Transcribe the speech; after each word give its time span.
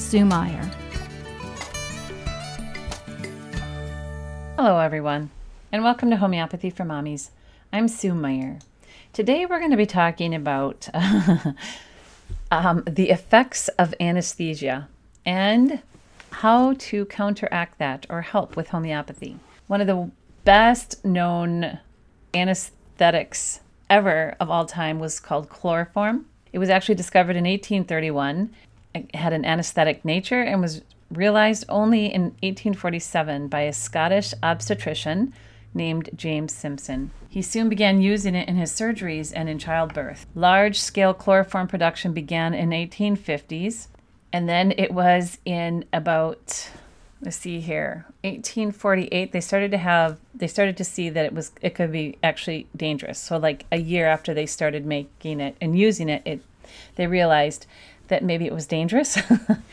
Sue 0.00 0.24
Meyer. 0.24 0.68
Hello, 4.56 4.78
everyone, 4.80 5.30
and 5.70 5.84
welcome 5.84 6.10
to 6.10 6.16
Homeopathy 6.16 6.70
for 6.70 6.84
Mommies. 6.84 7.30
I'm 7.72 7.86
Sue 7.86 8.14
Meyer. 8.14 8.58
Today, 9.12 9.46
we're 9.46 9.60
going 9.60 9.70
to 9.70 9.76
be 9.76 9.86
talking 9.86 10.34
about 10.34 10.88
um, 12.50 12.82
the 12.88 13.10
effects 13.10 13.68
of 13.68 13.94
anesthesia 14.00 14.88
and 15.24 15.80
how 16.30 16.72
to 16.78 17.04
counteract 17.04 17.78
that 17.78 18.06
or 18.08 18.22
help 18.22 18.56
with 18.56 18.70
homeopathy. 18.70 19.38
One 19.68 19.82
of 19.82 19.86
the 19.86 20.10
best 20.44 21.04
known 21.04 21.78
anesthetics 22.34 23.60
ever 23.88 24.34
of 24.40 24.50
all 24.50 24.64
time 24.64 24.98
was 24.98 25.20
called 25.20 25.50
chloroform. 25.50 26.26
It 26.52 26.58
was 26.58 26.70
actually 26.70 26.96
discovered 26.96 27.36
in 27.36 27.44
1831. 27.44 28.50
Had 29.14 29.32
an 29.32 29.44
anesthetic 29.44 30.04
nature 30.04 30.42
and 30.42 30.60
was 30.60 30.82
realized 31.10 31.64
only 31.68 32.06
in 32.06 32.22
1847 32.42 33.48
by 33.48 33.62
a 33.62 33.72
Scottish 33.72 34.32
obstetrician 34.42 35.32
named 35.74 36.10
James 36.16 36.52
Simpson. 36.52 37.10
He 37.28 37.42
soon 37.42 37.68
began 37.68 38.00
using 38.00 38.34
it 38.34 38.48
in 38.48 38.56
his 38.56 38.72
surgeries 38.72 39.32
and 39.34 39.48
in 39.48 39.58
childbirth. 39.58 40.26
Large 40.34 40.80
scale 40.80 41.14
chloroform 41.14 41.68
production 41.68 42.12
began 42.12 42.54
in 42.54 42.70
1850s, 42.70 43.86
and 44.32 44.48
then 44.48 44.72
it 44.76 44.92
was 44.92 45.38
in 45.44 45.84
about 45.92 46.70
let's 47.22 47.36
see 47.36 47.60
here 47.60 48.06
1848 48.24 49.32
they 49.32 49.40
started 49.40 49.70
to 49.70 49.76
have 49.76 50.18
they 50.34 50.46
started 50.46 50.76
to 50.76 50.84
see 50.84 51.10
that 51.10 51.26
it 51.26 51.34
was 51.34 51.52
it 51.60 51.74
could 51.74 51.92
be 51.92 52.16
actually 52.22 52.66
dangerous 52.74 53.18
so 53.18 53.36
like 53.36 53.66
a 53.70 53.76
year 53.76 54.06
after 54.06 54.32
they 54.32 54.46
started 54.46 54.86
making 54.86 55.38
it 55.38 55.54
and 55.60 55.78
using 55.78 56.08
it 56.08 56.22
it 56.24 56.40
they 56.96 57.06
realized 57.06 57.66
that 58.10 58.22
maybe 58.22 58.46
it 58.46 58.52
was 58.52 58.66
dangerous 58.66 59.18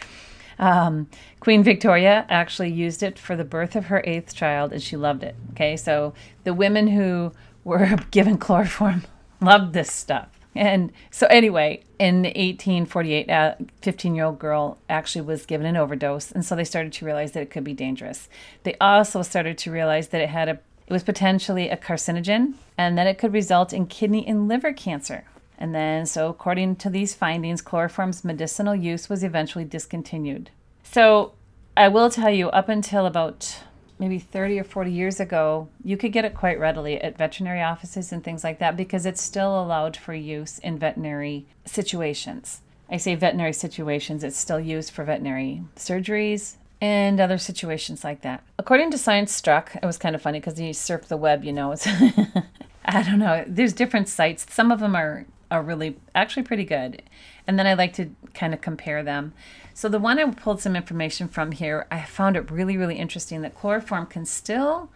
um, 0.60 1.08
queen 1.40 1.64
victoria 1.64 2.26
actually 2.30 2.72
used 2.72 3.04
it 3.04 3.20
for 3.20 3.36
the 3.36 3.44
birth 3.44 3.76
of 3.76 3.86
her 3.86 4.02
eighth 4.06 4.34
child 4.34 4.72
and 4.72 4.82
she 4.82 4.96
loved 4.96 5.24
it 5.24 5.36
okay 5.52 5.76
so 5.76 6.14
the 6.46 6.54
women 6.54 6.88
who 6.88 7.32
were 7.64 7.98
given 8.12 8.38
chloroform 8.38 9.04
loved 9.42 9.74
this 9.74 9.92
stuff 9.92 10.30
and 10.58 10.92
so, 11.12 11.28
anyway, 11.28 11.84
in 12.00 12.24
1848, 12.24 13.30
a 13.30 13.58
15 13.84 14.16
year 14.16 14.26
old 14.26 14.40
girl 14.40 14.80
actually 14.90 15.22
was 15.22 15.46
given 15.46 15.68
an 15.68 15.78
overdose. 15.78 16.32
And 16.32 16.44
so 16.44 16.56
they 16.56 16.64
started 16.64 16.92
to 16.94 17.06
realize 17.06 17.34
that 17.34 17.44
it 17.44 17.52
could 17.52 17.64
be 17.64 17.74
dangerous. 17.74 18.28
They 18.64 18.76
also 18.82 19.22
started 19.22 19.58
to 19.60 19.72
realize 19.72 20.08
that 20.10 20.22
it 20.22 20.30
had 20.30 20.50
a 20.50 20.60
it 20.88 20.94
was 20.94 21.04
potentially 21.04 21.70
a 21.70 21.76
carcinogen 21.76 22.54
and 22.78 22.98
that 22.98 23.08
it 23.08 23.18
could 23.18 23.34
result 23.34 23.74
in 23.74 23.88
kidney 23.88 24.26
and 24.26 24.48
liver 24.48 24.72
cancer. 24.72 25.26
And 25.58 25.74
then, 25.74 26.06
so 26.06 26.30
according 26.30 26.76
to 26.78 26.90
these 26.90 27.16
findings, 27.16 27.62
chloroform's 27.62 28.24
medicinal 28.24 28.76
use 28.76 29.10
was 29.10 29.24
eventually 29.24 29.66
discontinued. 29.66 30.52
So, 30.84 31.34
I 31.76 31.88
will 31.90 32.10
tell 32.10 32.32
you, 32.32 32.50
up 32.50 32.70
until 32.70 33.06
about 33.06 33.60
maybe 34.00 34.20
30 34.20 34.60
or 34.60 34.64
40 34.64 34.92
years 34.92 35.20
ago, 35.20 35.68
you 35.84 35.98
could 35.98 36.12
get 36.12 36.26
it 36.26 36.36
quite 36.36 36.60
readily 36.60 37.02
at 37.02 37.18
veterinary 37.18 37.62
offices 37.62 38.12
and 38.12 38.24
things 38.24 38.44
like 38.44 38.60
that 38.60 38.78
because 38.78 39.06
it's 39.06 39.22
still 39.22 39.60
allowed 39.60 39.98
for 39.98 40.14
use 40.14 40.60
in 40.60 40.78
veterinary 40.78 41.46
situations. 41.66 42.62
I 42.90 42.98
say 42.98 43.16
veterinary 43.16 43.54
situations, 43.54 44.24
it's 44.24 44.38
still 44.38 44.60
used 44.60 44.92
for 44.92 45.04
veterinary 45.04 45.64
surgeries 45.76 46.56
and 46.80 47.20
other 47.20 47.38
situations 47.38 48.04
like 48.04 48.22
that. 48.22 48.44
According 48.58 48.92
to 48.92 48.98
Science 48.98 49.34
Struck, 49.34 49.76
it 49.76 49.86
was 49.86 49.98
kind 49.98 50.16
of 50.16 50.22
funny 50.22 50.40
because 50.40 50.60
you 50.60 50.74
surf 50.74 51.08
the 51.08 51.18
web, 51.18 51.44
you 51.44 51.52
know. 51.52 51.76
I 52.86 53.04
don't 53.04 53.20
know. 53.20 53.44
There's 53.48 53.74
different 53.74 54.08
sites. 54.08 54.46
Some 54.50 54.72
of 54.72 54.80
them 54.80 54.96
are 54.96 55.26
are 55.50 55.62
really 55.62 55.98
actually 56.14 56.44
pretty 56.44 56.66
good. 56.66 57.02
And 57.46 57.58
then 57.58 57.68
I 57.68 57.74
like 57.74 57.94
to 57.94 58.12
kind 58.34 58.54
of 58.54 58.62
compare 58.62 59.04
them. 59.04 59.34
So 59.74 59.88
the 59.88 60.00
one 60.00 60.20
I 60.20 60.30
pulled 60.32 60.60
some 60.60 60.76
information 60.76 61.28
from 61.28 61.52
here, 61.52 61.86
I 61.92 62.02
found 62.02 62.36
it 62.36 62.52
really, 62.52 62.78
really 62.78 62.96
interesting 62.96 63.42
that 63.42 63.56
chloroform 63.56 64.08
can 64.08 64.26
still 64.26 64.90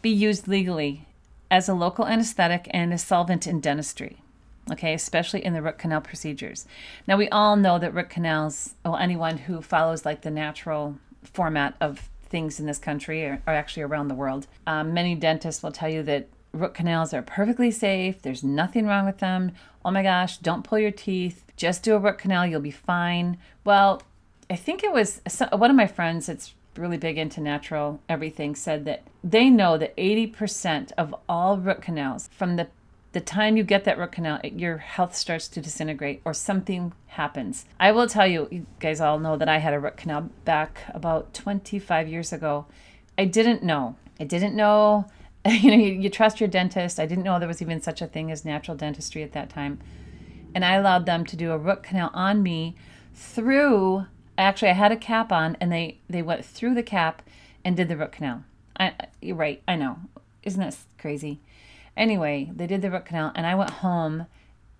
be 0.00 0.10
used 0.10 0.48
legally 0.48 1.06
as 1.50 1.68
a 1.68 1.74
local 1.74 2.06
anesthetic 2.06 2.68
and 2.70 2.92
a 2.92 2.98
solvent 2.98 3.46
in 3.46 3.60
dentistry. 3.60 4.18
Okay, 4.70 4.94
especially 4.94 5.44
in 5.44 5.54
the 5.54 5.62
root 5.62 5.76
canal 5.76 6.00
procedures. 6.00 6.66
Now 7.06 7.16
we 7.16 7.28
all 7.28 7.56
know 7.56 7.78
that 7.80 7.92
root 7.92 8.08
canals, 8.08 8.74
well, 8.84 8.96
anyone 8.96 9.38
who 9.38 9.60
follows 9.60 10.06
like 10.06 10.22
the 10.22 10.30
natural 10.30 10.98
format 11.24 11.74
of 11.80 12.08
things 12.22 12.60
in 12.60 12.66
this 12.66 12.78
country 12.78 13.24
or, 13.24 13.42
or 13.46 13.52
actually 13.52 13.82
around 13.82 14.08
the 14.08 14.14
world, 14.14 14.46
um, 14.66 14.94
many 14.94 15.14
dentists 15.16 15.62
will 15.62 15.72
tell 15.72 15.88
you 15.88 16.02
that 16.04 16.28
root 16.52 16.74
canals 16.74 17.12
are 17.12 17.22
perfectly 17.22 17.70
safe. 17.70 18.22
There's 18.22 18.44
nothing 18.44 18.86
wrong 18.86 19.04
with 19.04 19.18
them. 19.18 19.52
Oh 19.84 19.90
my 19.90 20.02
gosh, 20.02 20.38
don't 20.38 20.64
pull 20.64 20.78
your 20.78 20.90
teeth. 20.90 21.44
Just 21.56 21.82
do 21.82 21.94
a 21.94 21.98
root 21.98 22.18
canal, 22.18 22.46
you'll 22.46 22.60
be 22.60 22.70
fine. 22.70 23.38
Well, 23.64 24.02
I 24.50 24.56
think 24.56 24.82
it 24.82 24.92
was 24.92 25.20
one 25.52 25.70
of 25.70 25.76
my 25.76 25.86
friends 25.86 26.26
that's 26.26 26.54
really 26.76 26.96
big 26.96 27.18
into 27.18 27.40
natural 27.40 28.00
everything 28.08 28.54
said 28.54 28.86
that 28.86 29.02
they 29.22 29.50
know 29.50 29.76
that 29.76 29.94
80% 29.96 30.90
of 30.96 31.14
all 31.28 31.58
root 31.58 31.82
canals 31.82 32.30
from 32.32 32.56
the 32.56 32.68
the 33.12 33.20
time 33.20 33.58
you 33.58 33.62
get 33.62 33.84
that 33.84 33.98
root 33.98 34.12
canal, 34.12 34.40
your 34.42 34.78
health 34.78 35.14
starts 35.14 35.46
to 35.46 35.60
disintegrate 35.60 36.22
or 36.24 36.32
something 36.32 36.92
happens. 37.08 37.66
I 37.78 37.92
will 37.92 38.06
tell 38.06 38.26
you, 38.26 38.48
you 38.50 38.66
guys 38.80 39.00
all 39.00 39.18
know 39.18 39.36
that 39.36 39.50
I 39.50 39.58
had 39.58 39.74
a 39.74 39.78
root 39.78 39.98
canal 39.98 40.30
back 40.46 40.80
about 40.94 41.34
25 41.34 42.08
years 42.08 42.32
ago. 42.32 42.66
I 43.18 43.26
didn't 43.26 43.62
know. 43.62 43.96
I 44.18 44.24
didn't 44.24 44.56
know. 44.56 45.06
You 45.50 45.70
know, 45.72 45.76
you, 45.76 45.92
you 45.94 46.08
trust 46.08 46.40
your 46.40 46.48
dentist. 46.48 47.00
I 47.00 47.06
didn't 47.06 47.24
know 47.24 47.38
there 47.38 47.48
was 47.48 47.60
even 47.60 47.82
such 47.82 48.00
a 48.00 48.06
thing 48.06 48.30
as 48.30 48.44
natural 48.44 48.76
dentistry 48.76 49.24
at 49.24 49.32
that 49.32 49.50
time. 49.50 49.80
And 50.54 50.64
I 50.64 50.74
allowed 50.74 51.04
them 51.04 51.24
to 51.26 51.36
do 51.36 51.50
a 51.50 51.58
root 51.58 51.82
canal 51.82 52.10
on 52.14 52.44
me 52.44 52.76
through 53.14 54.06
actually 54.38 54.70
I 54.70 54.74
had 54.74 54.92
a 54.92 54.96
cap 54.96 55.32
on 55.32 55.56
and 55.60 55.70
they 55.70 55.98
they 56.08 56.22
went 56.22 56.44
through 56.44 56.74
the 56.74 56.82
cap 56.82 57.22
and 57.64 57.76
did 57.76 57.88
the 57.88 57.96
root 57.96 58.12
canal. 58.12 58.44
I 58.78 58.94
you're 59.20 59.36
right, 59.36 59.62
I 59.66 59.76
know. 59.76 59.98
Isn't 60.42 60.60
that 60.60 60.76
crazy? 60.98 61.40
Anyway, 61.96 62.50
they 62.54 62.66
did 62.66 62.82
the 62.82 62.90
root 62.90 63.06
canal 63.06 63.32
and 63.34 63.46
I 63.46 63.54
went 63.54 63.70
home 63.70 64.26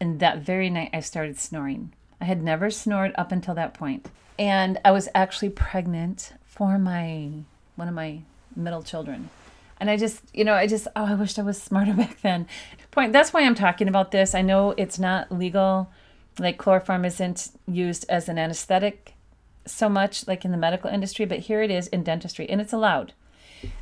and 0.00 0.20
that 0.20 0.38
very 0.38 0.70
night 0.70 0.90
I 0.92 1.00
started 1.00 1.38
snoring. 1.38 1.92
I 2.20 2.24
had 2.24 2.42
never 2.42 2.70
snored 2.70 3.12
up 3.16 3.32
until 3.32 3.54
that 3.54 3.74
point. 3.74 4.08
And 4.38 4.78
I 4.84 4.90
was 4.90 5.08
actually 5.14 5.50
pregnant 5.50 6.32
for 6.44 6.78
my 6.78 7.30
one 7.76 7.88
of 7.88 7.94
my 7.94 8.22
middle 8.56 8.82
children. 8.82 9.30
And 9.82 9.90
I 9.90 9.96
just, 9.96 10.22
you 10.32 10.44
know, 10.44 10.54
I 10.54 10.68
just, 10.68 10.86
oh, 10.94 11.06
I 11.06 11.14
wished 11.14 11.40
I 11.40 11.42
was 11.42 11.60
smarter 11.60 11.92
back 12.04 12.20
then. 12.20 12.46
Point. 12.92 13.12
That's 13.12 13.32
why 13.32 13.42
I'm 13.42 13.56
talking 13.56 13.88
about 13.88 14.12
this. 14.12 14.32
I 14.32 14.40
know 14.40 14.74
it's 14.76 14.96
not 14.96 15.32
legal. 15.32 15.90
Like 16.38 16.56
chloroform 16.56 17.04
isn't 17.04 17.48
used 17.66 18.06
as 18.08 18.28
an 18.28 18.38
anesthetic 18.38 19.14
so 19.66 19.88
much 19.88 20.28
like 20.28 20.44
in 20.44 20.52
the 20.52 20.56
medical 20.56 20.88
industry, 20.88 21.24
but 21.24 21.40
here 21.40 21.62
it 21.62 21.70
is 21.72 21.88
in 21.88 22.04
dentistry, 22.04 22.48
and 22.48 22.60
it's 22.60 22.72
allowed. 22.72 23.12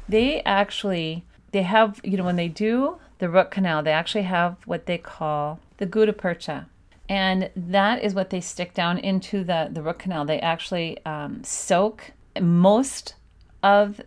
They 0.09 0.41
actually 0.45 1.27
they 1.53 1.63
have 1.63 2.01
you 2.03 2.17
know 2.17 2.25
when 2.25 2.37
they 2.37 2.49
do 2.49 2.97
the 3.19 3.29
root 3.29 3.51
canal, 3.51 3.83
they 3.83 3.93
actually 3.93 4.23
have 4.23 4.57
what 4.67 4.87
they 4.87 4.97
call 4.97 5.61
the 5.77 5.87
gutta 5.87 6.15
percha, 6.15 6.67
and 7.11 7.51
that 7.55 8.03
is 8.03 8.15
what 8.15 8.31
they 8.31 8.41
stick 8.41 8.73
down 8.73 8.97
into 8.97 9.45
the 9.45 9.69
the 9.71 9.83
root 9.83 9.99
canal. 9.99 10.25
They 10.25 10.41
actually 10.41 11.05
um, 11.05 11.45
soak 11.45 12.13
most 12.41 13.17
of 13.63 14.01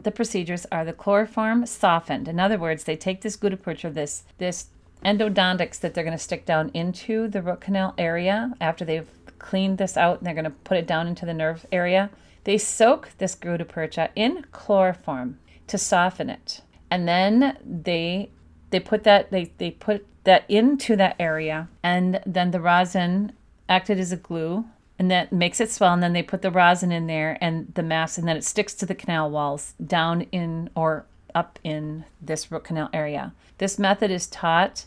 the 0.00 0.10
procedures 0.10 0.66
are 0.70 0.84
the 0.84 0.92
chloroform 0.92 1.66
softened. 1.66 2.28
In 2.28 2.38
other 2.38 2.58
words, 2.58 2.84
they 2.84 2.96
take 2.96 3.22
this 3.22 3.36
gutta 3.36 3.58
this 3.90 4.24
this 4.38 4.66
endodontics 5.04 5.78
that 5.80 5.94
they're 5.94 6.04
going 6.04 6.16
to 6.16 6.22
stick 6.22 6.44
down 6.44 6.70
into 6.74 7.28
the 7.28 7.42
root 7.42 7.60
canal 7.60 7.94
area 7.98 8.52
after 8.60 8.84
they've 8.84 9.08
cleaned 9.38 9.78
this 9.78 9.96
out 9.96 10.18
and 10.18 10.26
they're 10.26 10.34
going 10.34 10.44
to 10.44 10.50
put 10.50 10.76
it 10.76 10.86
down 10.86 11.06
into 11.06 11.24
the 11.24 11.34
nerve 11.34 11.64
area. 11.70 12.10
They 12.44 12.58
soak 12.58 13.10
this 13.18 13.34
gutta 13.34 14.10
in 14.16 14.44
chloroform 14.52 15.38
to 15.66 15.78
soften 15.78 16.30
it. 16.30 16.62
And 16.90 17.06
then 17.06 17.58
they 17.64 18.30
they 18.70 18.80
put 18.80 19.04
that 19.04 19.30
they, 19.30 19.52
they 19.58 19.70
put 19.70 20.06
that 20.24 20.44
into 20.48 20.96
that 20.96 21.16
area 21.18 21.68
and 21.82 22.20
then 22.26 22.50
the 22.50 22.60
rosin 22.60 23.32
acted 23.68 23.98
as 23.98 24.12
a 24.12 24.16
glue 24.16 24.64
and 24.98 25.10
that 25.10 25.32
makes 25.32 25.60
it 25.60 25.70
swell 25.70 25.92
and 25.92 26.02
then 26.02 26.12
they 26.12 26.22
put 26.22 26.42
the 26.42 26.50
rosin 26.50 26.90
in 26.90 27.06
there 27.06 27.38
and 27.40 27.72
the 27.74 27.82
mass 27.82 28.18
and 28.18 28.26
then 28.26 28.36
it 28.36 28.44
sticks 28.44 28.74
to 28.74 28.86
the 28.86 28.94
canal 28.94 29.30
walls 29.30 29.74
down 29.84 30.22
in 30.32 30.70
or 30.74 31.06
up 31.34 31.58
in 31.62 32.04
this 32.20 32.50
root 32.50 32.64
canal 32.64 32.90
area. 32.92 33.32
This 33.58 33.78
method 33.78 34.10
is 34.10 34.26
taught 34.26 34.86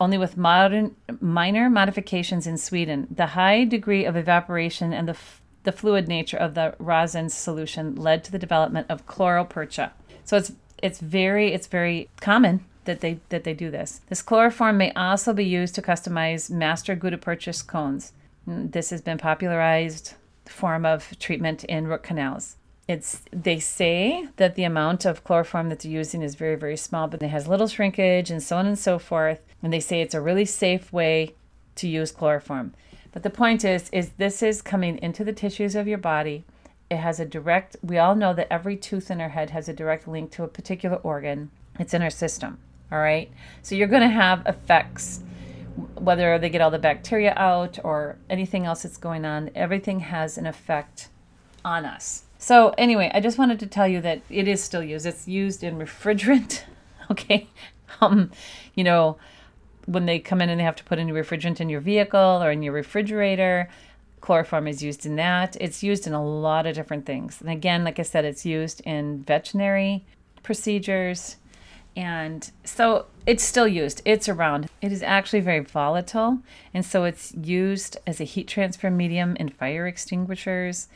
only 0.00 0.18
with 0.18 0.36
modern, 0.36 0.96
minor 1.20 1.70
modifications 1.70 2.46
in 2.46 2.58
Sweden. 2.58 3.06
The 3.08 3.26
high 3.26 3.64
degree 3.64 4.04
of 4.04 4.16
evaporation 4.16 4.92
and 4.92 5.08
the, 5.08 5.16
the 5.62 5.70
fluid 5.70 6.08
nature 6.08 6.36
of 6.36 6.54
the 6.54 6.74
rosin 6.78 7.28
solution 7.28 7.94
led 7.94 8.24
to 8.24 8.32
the 8.32 8.38
development 8.38 8.86
of 8.88 9.06
chloropercha. 9.06 9.92
So 10.24 10.36
it's 10.36 10.52
it's 10.82 10.98
very 10.98 11.52
it's 11.52 11.68
very 11.68 12.08
common 12.20 12.64
that 12.84 13.00
they 13.00 13.20
that 13.28 13.44
they 13.44 13.54
do 13.54 13.70
this. 13.70 14.00
This 14.08 14.22
chloroform 14.22 14.76
may 14.76 14.92
also 14.94 15.32
be 15.32 15.44
used 15.44 15.74
to 15.76 15.82
customize 15.82 16.50
master 16.50 16.96
gutta 16.96 17.18
percha 17.18 17.52
cones. 17.64 18.12
This 18.46 18.90
has 18.90 19.00
been 19.00 19.18
popularized 19.18 20.14
form 20.46 20.84
of 20.84 21.18
treatment 21.18 21.64
in 21.64 21.86
root 21.86 22.02
canals. 22.02 22.56
It's 22.88 23.22
they 23.32 23.60
say 23.60 24.28
that 24.36 24.56
the 24.56 24.64
amount 24.64 25.04
of 25.04 25.22
chloroform 25.22 25.68
that 25.68 25.80
they're 25.80 25.92
using 25.92 26.22
is 26.22 26.34
very 26.34 26.56
very 26.56 26.76
small, 26.76 27.06
but 27.06 27.22
it 27.22 27.28
has 27.28 27.46
little 27.46 27.68
shrinkage 27.68 28.30
and 28.30 28.42
so 28.42 28.56
on 28.56 28.66
and 28.66 28.78
so 28.78 28.98
forth. 28.98 29.40
And 29.62 29.72
they 29.72 29.80
say 29.80 30.00
it's 30.00 30.14
a 30.14 30.20
really 30.20 30.44
safe 30.44 30.92
way 30.92 31.34
to 31.76 31.88
use 31.88 32.10
chloroform. 32.10 32.74
But 33.12 33.22
the 33.22 33.30
point 33.30 33.64
is 33.64 33.88
is 33.90 34.10
this 34.18 34.42
is 34.42 34.62
coming 34.62 34.98
into 34.98 35.22
the 35.24 35.32
tissues 35.32 35.76
of 35.76 35.86
your 35.86 35.98
body. 35.98 36.44
It 36.90 36.96
has 36.96 37.20
a 37.20 37.24
direct 37.24 37.76
we 37.82 37.98
all 37.98 38.16
know 38.16 38.34
that 38.34 38.52
every 38.52 38.76
tooth 38.76 39.10
in 39.10 39.20
our 39.20 39.30
head 39.30 39.50
has 39.50 39.68
a 39.68 39.72
direct 39.72 40.08
link 40.08 40.32
to 40.32 40.42
a 40.42 40.48
particular 40.48 40.96
organ. 40.96 41.50
It's 41.78 41.94
in 41.94 42.02
our 42.02 42.10
system. 42.10 42.58
All 42.90 42.98
right? 42.98 43.30
So 43.62 43.74
you're 43.74 43.86
going 43.86 44.02
to 44.02 44.08
have 44.08 44.46
effects 44.46 45.22
whether 45.94 46.38
they 46.38 46.48
get 46.48 46.60
all 46.60 46.70
the 46.70 46.78
bacteria 46.78 47.34
out 47.36 47.78
or 47.84 48.16
anything 48.28 48.66
else 48.66 48.82
that's 48.82 48.96
going 48.96 49.24
on, 49.24 49.50
everything 49.54 50.00
has 50.00 50.38
an 50.38 50.46
effect 50.46 51.08
on 51.64 51.84
us. 51.84 52.24
So, 52.38 52.74
anyway, 52.76 53.10
I 53.14 53.20
just 53.20 53.38
wanted 53.38 53.60
to 53.60 53.66
tell 53.66 53.86
you 53.86 54.00
that 54.00 54.22
it 54.28 54.48
is 54.48 54.62
still 54.62 54.82
used. 54.82 55.06
It's 55.06 55.28
used 55.28 55.62
in 55.62 55.78
refrigerant, 55.78 56.62
okay? 57.10 57.48
Um, 58.00 58.30
you 58.74 58.82
know, 58.84 59.16
when 59.86 60.06
they 60.06 60.18
come 60.18 60.40
in 60.40 60.48
and 60.48 60.58
they 60.58 60.64
have 60.64 60.76
to 60.76 60.84
put 60.84 60.98
a 60.98 61.04
new 61.04 61.14
refrigerant 61.14 61.60
in 61.60 61.68
your 61.68 61.80
vehicle 61.80 62.42
or 62.42 62.50
in 62.50 62.62
your 62.62 62.72
refrigerator, 62.72 63.68
chloroform 64.20 64.66
is 64.66 64.82
used 64.82 65.06
in 65.06 65.16
that. 65.16 65.56
It's 65.60 65.82
used 65.82 66.06
in 66.06 66.14
a 66.14 66.24
lot 66.24 66.66
of 66.66 66.74
different 66.74 67.06
things. 67.06 67.40
And 67.40 67.50
again, 67.50 67.84
like 67.84 67.98
I 67.98 68.02
said, 68.02 68.24
it's 68.24 68.46
used 68.46 68.80
in 68.82 69.22
veterinary 69.22 70.04
procedures. 70.42 71.36
And 71.94 72.50
so 72.64 73.06
it's 73.26 73.44
still 73.44 73.68
used, 73.68 74.02
it's 74.04 74.28
around. 74.28 74.68
It 74.80 74.92
is 74.92 75.02
actually 75.02 75.40
very 75.40 75.60
volatile. 75.60 76.38
And 76.72 76.84
so 76.84 77.04
it's 77.04 77.34
used 77.34 77.98
as 78.06 78.20
a 78.20 78.24
heat 78.24 78.48
transfer 78.48 78.90
medium 78.90 79.36
in 79.36 79.50
fire 79.50 79.86
extinguishers. 79.86 80.88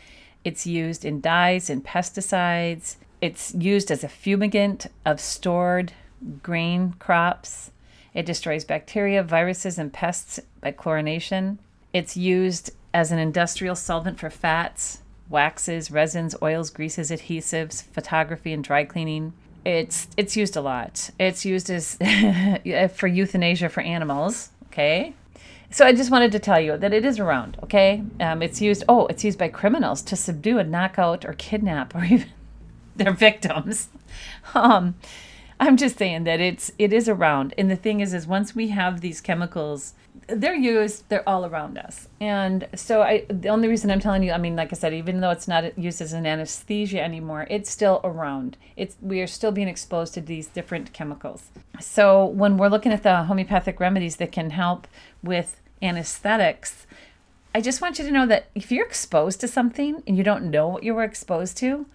It's 0.44 0.66
used 0.66 1.04
in 1.04 1.20
dyes 1.20 1.68
and 1.68 1.84
pesticides. 1.84 2.96
It's 3.20 3.54
used 3.54 3.90
as 3.90 4.04
a 4.04 4.08
fumigant 4.08 4.86
of 5.04 5.20
stored 5.20 5.92
grain 6.42 6.94
crops. 6.98 7.70
It 8.14 8.24
destroys 8.24 8.64
bacteria, 8.64 9.22
viruses, 9.22 9.78
and 9.78 9.92
pests 9.92 10.40
by 10.60 10.72
chlorination. 10.72 11.58
It's 11.92 12.16
used 12.16 12.70
as 12.94 13.12
an 13.12 13.18
industrial 13.18 13.74
solvent 13.74 14.18
for 14.18 14.30
fats, 14.30 15.02
waxes, 15.28 15.90
resins, 15.90 16.34
oils, 16.40 16.70
greases, 16.70 17.10
adhesives, 17.10 17.82
photography, 17.82 18.52
and 18.52 18.64
dry 18.64 18.84
cleaning. 18.84 19.34
It's 19.66 20.06
it's 20.16 20.36
used 20.36 20.56
a 20.56 20.60
lot. 20.60 21.10
It's 21.18 21.44
used 21.44 21.70
as 21.70 21.96
for 22.94 23.08
euthanasia 23.08 23.68
for 23.68 23.80
animals. 23.80 24.50
Okay, 24.66 25.14
so 25.70 25.84
I 25.84 25.92
just 25.92 26.12
wanted 26.12 26.30
to 26.32 26.38
tell 26.38 26.60
you 26.60 26.76
that 26.76 26.92
it 26.92 27.04
is 27.04 27.18
around. 27.18 27.58
Okay, 27.64 28.04
um, 28.20 28.42
it's 28.42 28.60
used. 28.60 28.84
Oh, 28.88 29.06
it's 29.08 29.24
used 29.24 29.40
by 29.40 29.48
criminals 29.48 30.02
to 30.02 30.14
subdue 30.14 30.60
and 30.60 30.70
knock 30.70 31.00
out 31.00 31.24
or 31.24 31.32
kidnap 31.32 31.96
or 31.96 32.04
even 32.12 32.28
their 32.94 33.12
victims. 33.12 33.88
Um, 34.54 34.94
I'm 35.58 35.76
just 35.76 35.98
saying 35.98 36.22
that 36.24 36.38
it's 36.38 36.70
it 36.78 36.92
is 36.92 37.08
around, 37.08 37.52
and 37.58 37.68
the 37.68 37.74
thing 37.74 37.98
is, 37.98 38.14
is 38.14 38.24
once 38.24 38.54
we 38.54 38.68
have 38.68 39.00
these 39.00 39.20
chemicals, 39.20 39.94
they're 40.28 40.54
used, 40.54 41.08
they're 41.08 41.28
all 41.28 41.46
around 41.46 41.78
us, 41.78 42.08
and 42.20 42.66
so 42.74 43.02
I. 43.02 43.26
The 43.28 43.48
only 43.48 43.68
reason 43.68 43.90
I'm 43.90 44.00
telling 44.00 44.22
you, 44.22 44.32
I 44.32 44.38
mean, 44.38 44.56
like 44.56 44.72
I 44.72 44.76
said, 44.76 44.92
even 44.92 45.20
though 45.20 45.30
it's 45.30 45.46
not 45.46 45.78
used 45.78 46.00
as 46.00 46.12
an 46.12 46.26
anesthesia 46.26 47.02
anymore, 47.02 47.46
it's 47.48 47.70
still 47.70 48.00
around. 48.02 48.56
It's 48.76 48.96
we 49.00 49.20
are 49.20 49.26
still 49.26 49.52
being 49.52 49.68
exposed 49.68 50.14
to 50.14 50.20
these 50.20 50.48
different 50.48 50.92
chemicals. 50.92 51.50
So 51.80 52.26
when 52.26 52.56
we're 52.56 52.68
looking 52.68 52.92
at 52.92 53.02
the 53.02 53.24
homeopathic 53.24 53.78
remedies 53.78 54.16
that 54.16 54.32
can 54.32 54.50
help 54.50 54.88
with 55.22 55.60
anesthetics, 55.80 56.86
I 57.54 57.60
just 57.60 57.80
want 57.80 57.98
you 57.98 58.04
to 58.04 58.10
know 58.10 58.26
that 58.26 58.48
if 58.54 58.70
you're 58.70 58.84
exposed 58.84 59.40
to 59.40 59.48
something 59.48 60.02
and 60.06 60.16
you 60.16 60.24
don't 60.24 60.50
know 60.50 60.68
what 60.68 60.82
you 60.82 60.94
were 60.94 61.04
exposed 61.04 61.56
to, 61.58 61.86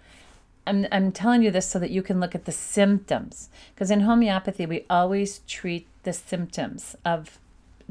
I'm, 0.65 0.87
I'm 0.91 1.11
telling 1.11 1.43
you 1.43 1.51
this 1.51 1.67
so 1.67 1.79
that 1.79 1.91
you 1.91 2.01
can 2.01 2.19
look 2.19 2.33
at 2.33 2.45
the 2.45 2.51
symptoms. 2.51 3.49
Because 3.73 3.91
in 3.91 4.01
homeopathy, 4.01 4.65
we 4.65 4.85
always 4.89 5.39
treat 5.47 5.87
the 6.03 6.13
symptoms 6.13 6.95
of 7.05 7.37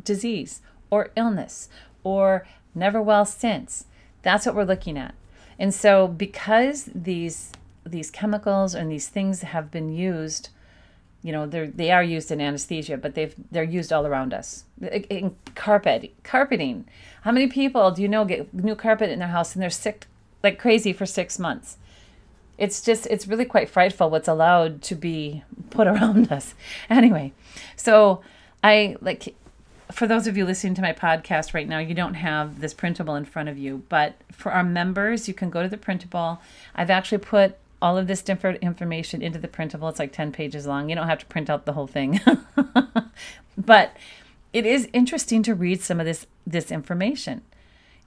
disease 0.04 0.60
or 0.90 1.10
illness 1.16 1.68
or 2.04 2.46
never 2.74 3.00
well 3.00 3.24
since. 3.24 3.86
That's 4.22 4.46
what 4.46 4.54
we're 4.54 4.64
looking 4.64 4.98
at. 4.98 5.14
And 5.58 5.74
so, 5.74 6.08
because 6.08 6.90
these 6.94 7.52
these 7.84 8.10
chemicals 8.10 8.74
and 8.74 8.90
these 8.90 9.08
things 9.08 9.42
have 9.42 9.70
been 9.70 9.92
used, 9.92 10.50
you 11.22 11.32
know, 11.32 11.46
they're 11.46 11.66
they 11.66 11.90
are 11.90 12.02
used 12.02 12.30
in 12.30 12.40
anesthesia, 12.40 12.96
but 12.96 13.14
they've 13.14 13.34
they're 13.50 13.62
used 13.62 13.92
all 13.92 14.06
around 14.06 14.32
us. 14.32 14.64
In 14.80 15.36
carpet, 15.54 16.14
carpeting. 16.22 16.86
How 17.22 17.32
many 17.32 17.46
people 17.46 17.90
do 17.90 18.02
you 18.02 18.08
know 18.08 18.24
get 18.24 18.52
new 18.54 18.74
carpet 18.74 19.10
in 19.10 19.18
their 19.18 19.28
house 19.28 19.54
and 19.54 19.62
they're 19.62 19.70
sick 19.70 20.06
like 20.42 20.58
crazy 20.58 20.92
for 20.92 21.06
six 21.06 21.38
months? 21.38 21.76
it's 22.60 22.82
just 22.82 23.06
it's 23.06 23.26
really 23.26 23.46
quite 23.46 23.68
frightful 23.68 24.10
what's 24.10 24.28
allowed 24.28 24.82
to 24.82 24.94
be 24.94 25.42
put 25.70 25.86
around 25.92 26.30
us 26.30 26.54
anyway 26.88 27.32
so 27.74 28.20
i 28.62 28.94
like 29.00 29.34
for 29.92 30.06
those 30.06 30.26
of 30.26 30.36
you 30.36 30.44
listening 30.44 30.74
to 30.74 30.82
my 30.82 30.92
podcast 30.92 31.54
right 31.54 31.68
now 31.68 31.78
you 31.78 31.94
don't 31.94 32.14
have 32.14 32.60
this 32.60 32.74
printable 32.74 33.14
in 33.14 33.24
front 33.24 33.48
of 33.48 33.58
you 33.58 33.82
but 33.88 34.14
for 34.30 34.52
our 34.52 34.64
members 34.64 35.28
you 35.28 35.34
can 35.34 35.50
go 35.50 35.62
to 35.62 35.68
the 35.68 35.76
printable 35.76 36.40
i've 36.74 36.90
actually 36.90 37.18
put 37.18 37.56
all 37.82 37.96
of 37.96 38.06
this 38.06 38.22
different 38.22 38.58
information 38.62 39.22
into 39.22 39.38
the 39.38 39.48
printable 39.48 39.88
it's 39.88 39.98
like 39.98 40.12
10 40.12 40.32
pages 40.32 40.66
long 40.66 40.88
you 40.88 40.94
don't 40.94 41.08
have 41.08 41.18
to 41.18 41.26
print 41.26 41.48
out 41.48 41.66
the 41.66 41.72
whole 41.72 41.86
thing 41.86 42.20
but 43.56 43.96
it 44.52 44.66
is 44.66 44.88
interesting 44.92 45.42
to 45.42 45.54
read 45.54 45.80
some 45.80 46.00
of 46.00 46.06
this 46.06 46.26
this 46.46 46.70
information 46.70 47.42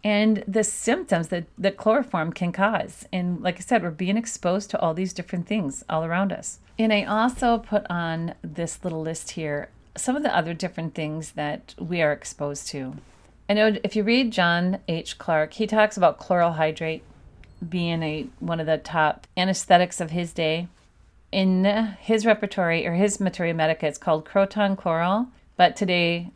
and 0.04 0.44
the 0.48 0.64
symptoms 0.64 1.30
that, 1.30 1.46
that 1.58 1.78
chloroform 1.78 2.34
can 2.34 2.52
cause. 2.52 3.06
And 3.14 3.42
like 3.42 3.58
I 3.58 3.62
said, 3.62 3.82
we're 3.82 3.92
being 3.92 4.18
exposed 4.18 4.70
to 4.72 4.80
all 4.82 4.94
these 4.94 5.14
different 5.14 5.48
things 5.48 5.84
all 5.90 6.04
around 6.04 6.34
us. 6.34 6.60
And 6.78 6.92
I 6.92 7.04
also 7.04 7.60
put 7.60 7.86
on 7.90 8.34
this 8.42 8.84
little 8.84 9.02
list 9.02 9.32
here 9.32 9.70
some 9.96 10.16
of 10.16 10.24
the 10.24 10.36
other 10.36 10.54
different 10.54 10.96
things 10.96 11.32
that 11.32 11.76
we 11.78 12.02
are 12.02 12.12
exposed 12.12 12.68
to. 12.70 12.96
I 13.50 13.54
know 13.54 13.76
if 13.84 13.96
you 13.96 14.04
read 14.04 14.32
John 14.32 14.80
H. 14.88 15.18
Clarke, 15.18 15.54
he 15.54 15.68
talks 15.68 15.98
about 15.98 16.18
chloral 16.18 16.54
hydrate 16.54 17.04
being 17.68 18.04
a 18.04 18.28
one 18.40 18.60
of 18.60 18.66
the 18.66 18.78
top 18.78 19.28
anesthetics 19.38 20.02
of 20.02 20.12
his 20.12 20.34
day. 20.34 20.68
In 21.32 21.66
his 22.00 22.26
repertory 22.26 22.86
or 22.86 22.94
his 22.94 23.20
materia 23.20 23.54
medica, 23.54 23.88
it's 23.88 23.98
called 23.98 24.26
croton 24.26 24.76
chloral, 24.76 25.28
but 25.58 25.76
today 25.76 26.30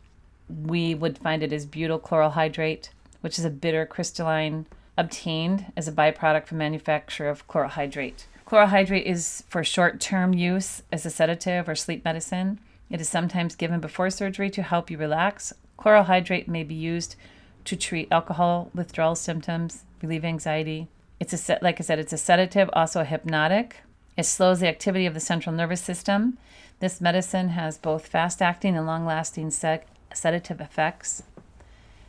we 0.48 0.94
would 0.94 1.18
find 1.18 1.42
it 1.42 1.52
as 1.52 1.66
butyl 1.66 1.98
chloral 1.98 2.30
hydrate 2.30 2.90
which 3.20 3.38
is 3.38 3.44
a 3.44 3.50
bitter 3.50 3.86
crystalline 3.86 4.66
obtained 4.96 5.72
as 5.76 5.88
a 5.88 5.92
byproduct 5.92 6.46
from 6.46 6.58
manufacture 6.58 7.28
of 7.28 7.46
chloral 7.46 7.70
hydrate. 7.70 8.26
Chloral 8.44 8.68
hydrate 8.68 9.06
is 9.06 9.44
for 9.48 9.62
short 9.62 10.00
term 10.00 10.32
use 10.32 10.82
as 10.90 11.04
a 11.04 11.10
sedative 11.10 11.68
or 11.68 11.74
sleep 11.74 12.04
medicine. 12.04 12.58
It 12.90 13.00
is 13.00 13.08
sometimes 13.08 13.54
given 13.54 13.80
before 13.80 14.10
surgery 14.10 14.50
to 14.50 14.62
help 14.62 14.90
you 14.90 14.98
relax. 14.98 15.52
Chloral 15.76 16.04
hydrate 16.04 16.48
may 16.48 16.64
be 16.64 16.74
used 16.74 17.16
to 17.64 17.76
treat 17.76 18.08
alcohol 18.10 18.70
withdrawal 18.74 19.14
symptoms, 19.14 19.84
relieve 20.00 20.24
anxiety. 20.24 20.88
It's 21.20 21.48
a 21.48 21.58
like 21.60 21.80
I 21.80 21.84
said, 21.84 21.98
it's 21.98 22.12
a 22.12 22.18
sedative, 22.18 22.70
also 22.72 23.00
a 23.00 23.04
hypnotic. 23.04 23.82
It 24.16 24.24
slows 24.24 24.60
the 24.60 24.68
activity 24.68 25.06
of 25.06 25.14
the 25.14 25.20
central 25.20 25.54
nervous 25.54 25.80
system. 25.80 26.38
This 26.80 27.00
medicine 27.00 27.50
has 27.50 27.76
both 27.76 28.06
fast 28.06 28.40
acting 28.40 28.76
and 28.76 28.86
long 28.86 29.04
lasting 29.04 29.50
sedative 29.50 30.60
effects. 30.60 31.22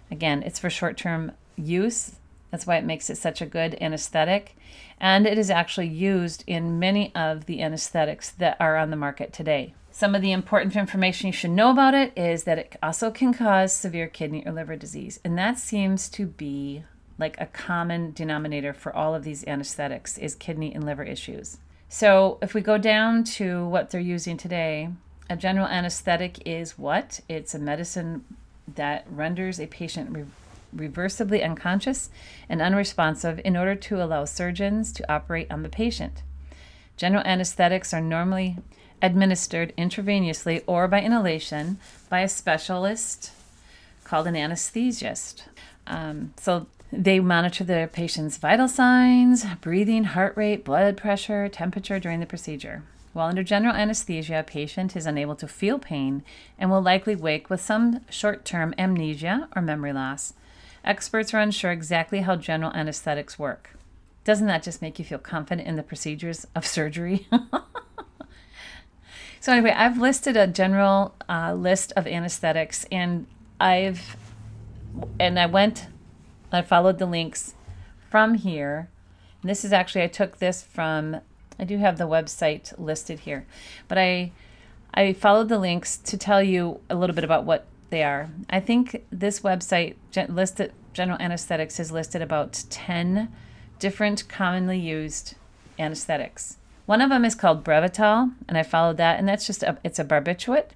Again, 0.09 0.43
it's 0.43 0.59
for 0.59 0.69
short 0.69 0.98
term 0.98 1.33
use. 1.55 2.15
That's 2.51 2.65
why 2.65 2.77
it 2.77 2.86
makes 2.86 3.09
it 3.09 3.17
such 3.17 3.41
a 3.41 3.45
good 3.45 3.77
anesthetic. 3.81 4.55
And 5.00 5.27
it 5.27 5.38
is 5.38 5.50
actually 5.50 5.88
used 5.88 6.43
in 6.48 6.79
many 6.79 7.13
of 7.13 7.45
the 7.45 7.62
anesthetics 7.62 8.31
that 8.31 8.57
are 8.59 8.77
on 8.77 8.89
the 8.89 8.95
market 8.95 9.33
today. 9.33 9.74
Some 10.00 10.15
of 10.15 10.22
the 10.22 10.32
important 10.32 10.77
information 10.77 11.27
you 11.27 11.34
should 11.34 11.51
know 11.51 11.72
about 11.72 11.94
it 11.94 12.13
is 12.18 12.46
that 12.46 12.58
it 12.58 12.77
also 12.82 13.12
can 13.12 13.34
cause 13.34 13.74
severe 13.74 14.08
kidney 14.08 14.46
or 14.46 14.53
liver 14.53 14.77
disease. 14.77 15.20
And 15.25 15.38
that 15.38 15.60
seems 15.60 16.08
to 16.12 16.25
be 16.25 16.86
like 17.18 17.36
a 17.38 17.48
common 17.48 18.13
denominator 18.13 18.72
for 18.72 18.96
all 18.96 19.13
of 19.13 19.25
these 19.25 19.46
anesthetics 19.46 20.18
is 20.18 20.36
kidney 20.36 20.74
and 20.74 20.86
liver 20.86 21.03
issues. 21.03 21.58
So 21.89 22.38
if 22.41 22.53
we 22.53 22.62
go 22.62 22.77
down 22.77 23.25
to 23.36 23.68
what 23.68 23.89
they're 23.89 24.00
using 24.00 24.38
today, 24.38 24.88
a 25.29 25.36
general 25.36 25.68
anesthetic 25.68 26.48
is 26.48 26.77
what? 26.77 27.20
It's 27.27 27.53
a 27.53 27.60
medicine 27.60 28.24
that 28.75 29.06
renders 29.12 29.60
a 29.60 29.68
patient 29.68 30.15
re- 30.15 30.88
reversibly 30.88 31.44
unconscious 31.44 32.10
and 32.48 32.62
unresponsive 32.62 33.41
in 33.44 33.58
order 33.58 33.75
to 33.75 34.01
allow 34.01 34.24
surgeons 34.24 34.94
to 34.94 35.12
operate 35.12 35.51
on 35.51 35.63
the 35.63 35.68
patient. 35.68 36.24
General 36.96 37.24
anesthetics 37.25 37.94
are 37.94 38.00
normally 38.00 38.56
administered 39.01 39.74
intravenously 39.77 40.63
or 40.68 40.88
by 40.88 41.01
inhalation 41.01 41.77
by 42.10 42.22
a 42.22 42.29
specialist 42.29 43.32
called 44.03 44.27
an 44.27 44.36
anesthesist. 44.36 45.44
Um, 45.88 46.34
so 46.38 46.68
They 46.91 47.20
monitor 47.20 47.63
the 47.63 47.89
patient's 47.94 48.38
vital 48.38 48.68
signs, 48.68 49.46
breathing, 49.62 50.06
heart 50.06 50.36
rate, 50.36 50.65
blood 50.65 50.98
pressure, 50.98 51.48
temperature 51.48 52.00
during 52.00 52.20
the 52.20 52.25
procedure. 52.25 52.82
While 53.13 53.29
under 53.29 53.44
general 53.44 53.75
anesthesia, 53.75 54.39
a 54.39 54.44
patient 54.44 54.96
is 54.96 55.06
unable 55.06 55.36
to 55.36 55.48
feel 55.48 55.77
pain 55.79 56.24
and 56.58 56.70
will 56.72 56.82
likely 56.82 57.15
wake 57.15 57.50
with 57.50 57.62
some 57.62 58.01
short 58.10 58.44
term 58.46 58.74
amnesia 58.77 59.48
or 59.56 59.62
memory 59.62 59.94
loss. 59.94 60.34
Experts 60.84 61.34
are 61.34 61.39
unsure 61.39 61.72
exactly 61.72 62.22
how 62.22 62.36
general 62.36 62.72
anesthetics 62.74 63.38
work. 63.38 63.72
Doesn't 64.24 64.48
that 64.48 64.63
just 64.63 64.82
make 64.82 64.98
you 65.00 65.06
feel 65.06 65.20
confident 65.20 65.68
in 65.68 65.75
the 65.75 65.84
procedures 65.84 66.48
of 66.56 66.65
surgery? 66.65 67.27
so, 69.39 69.53
anyway, 69.53 69.72
I've 69.72 69.98
listed 69.98 70.36
a 70.38 70.48
general 70.48 71.15
uh, 71.27 71.53
list 71.53 71.93
of 71.96 72.08
anesthetics 72.08 72.86
and 72.91 73.27
I've 73.60 74.15
and 75.19 75.39
I 75.39 75.46
went 75.46 75.88
I 76.51 76.62
followed 76.62 76.98
the 76.98 77.05
links 77.05 77.53
from 78.10 78.34
here. 78.36 78.89
And 79.41 79.50
this 79.50 79.63
is 79.63 79.72
actually 79.72 80.03
I 80.03 80.08
took 80.08 80.38
this 80.38 80.63
from 80.63 81.22
I 81.60 81.63
do 81.65 81.77
have 81.77 81.98
the 81.98 82.08
website 82.08 82.74
listed 82.79 83.22
here, 83.22 83.46
but 83.88 83.98
I 83.98 84.31
I 84.93 85.13
followed 85.13 85.50
the 85.50 85.60
links 85.60 85.98
to 85.98 86.17
tell 86.17 86.41
you 86.41 86.79
a 86.89 86.96
little 86.96 87.15
bit 87.15 87.24
about 87.24 87.46
what 87.46 87.65
they 87.89 88.03
are. 88.03 88.29
I 88.50 88.60
think 88.60 89.05
this 89.12 89.41
website 89.41 89.96
listed 90.27 90.74
General 90.93 91.22
Anesthetics 91.22 91.77
has 91.77 91.91
listed 91.91 92.22
about 92.22 92.63
10 92.69 93.31
different 93.77 94.27
commonly 94.27 94.79
used 94.79 95.36
anesthetics. 95.77 96.58
One 96.89 97.01
of 97.01 97.12
them 97.12 97.24
is 97.24 97.36
called 97.36 97.63
Brevital, 97.63 98.34
and 98.48 98.58
I 98.58 98.63
followed 98.63 98.98
that, 98.98 99.19
and 99.19 99.29
that's 99.29 99.46
just 99.46 99.62
a, 99.62 99.77
it's 99.84 100.00
a 100.00 100.03
barbiturate. 100.03 100.69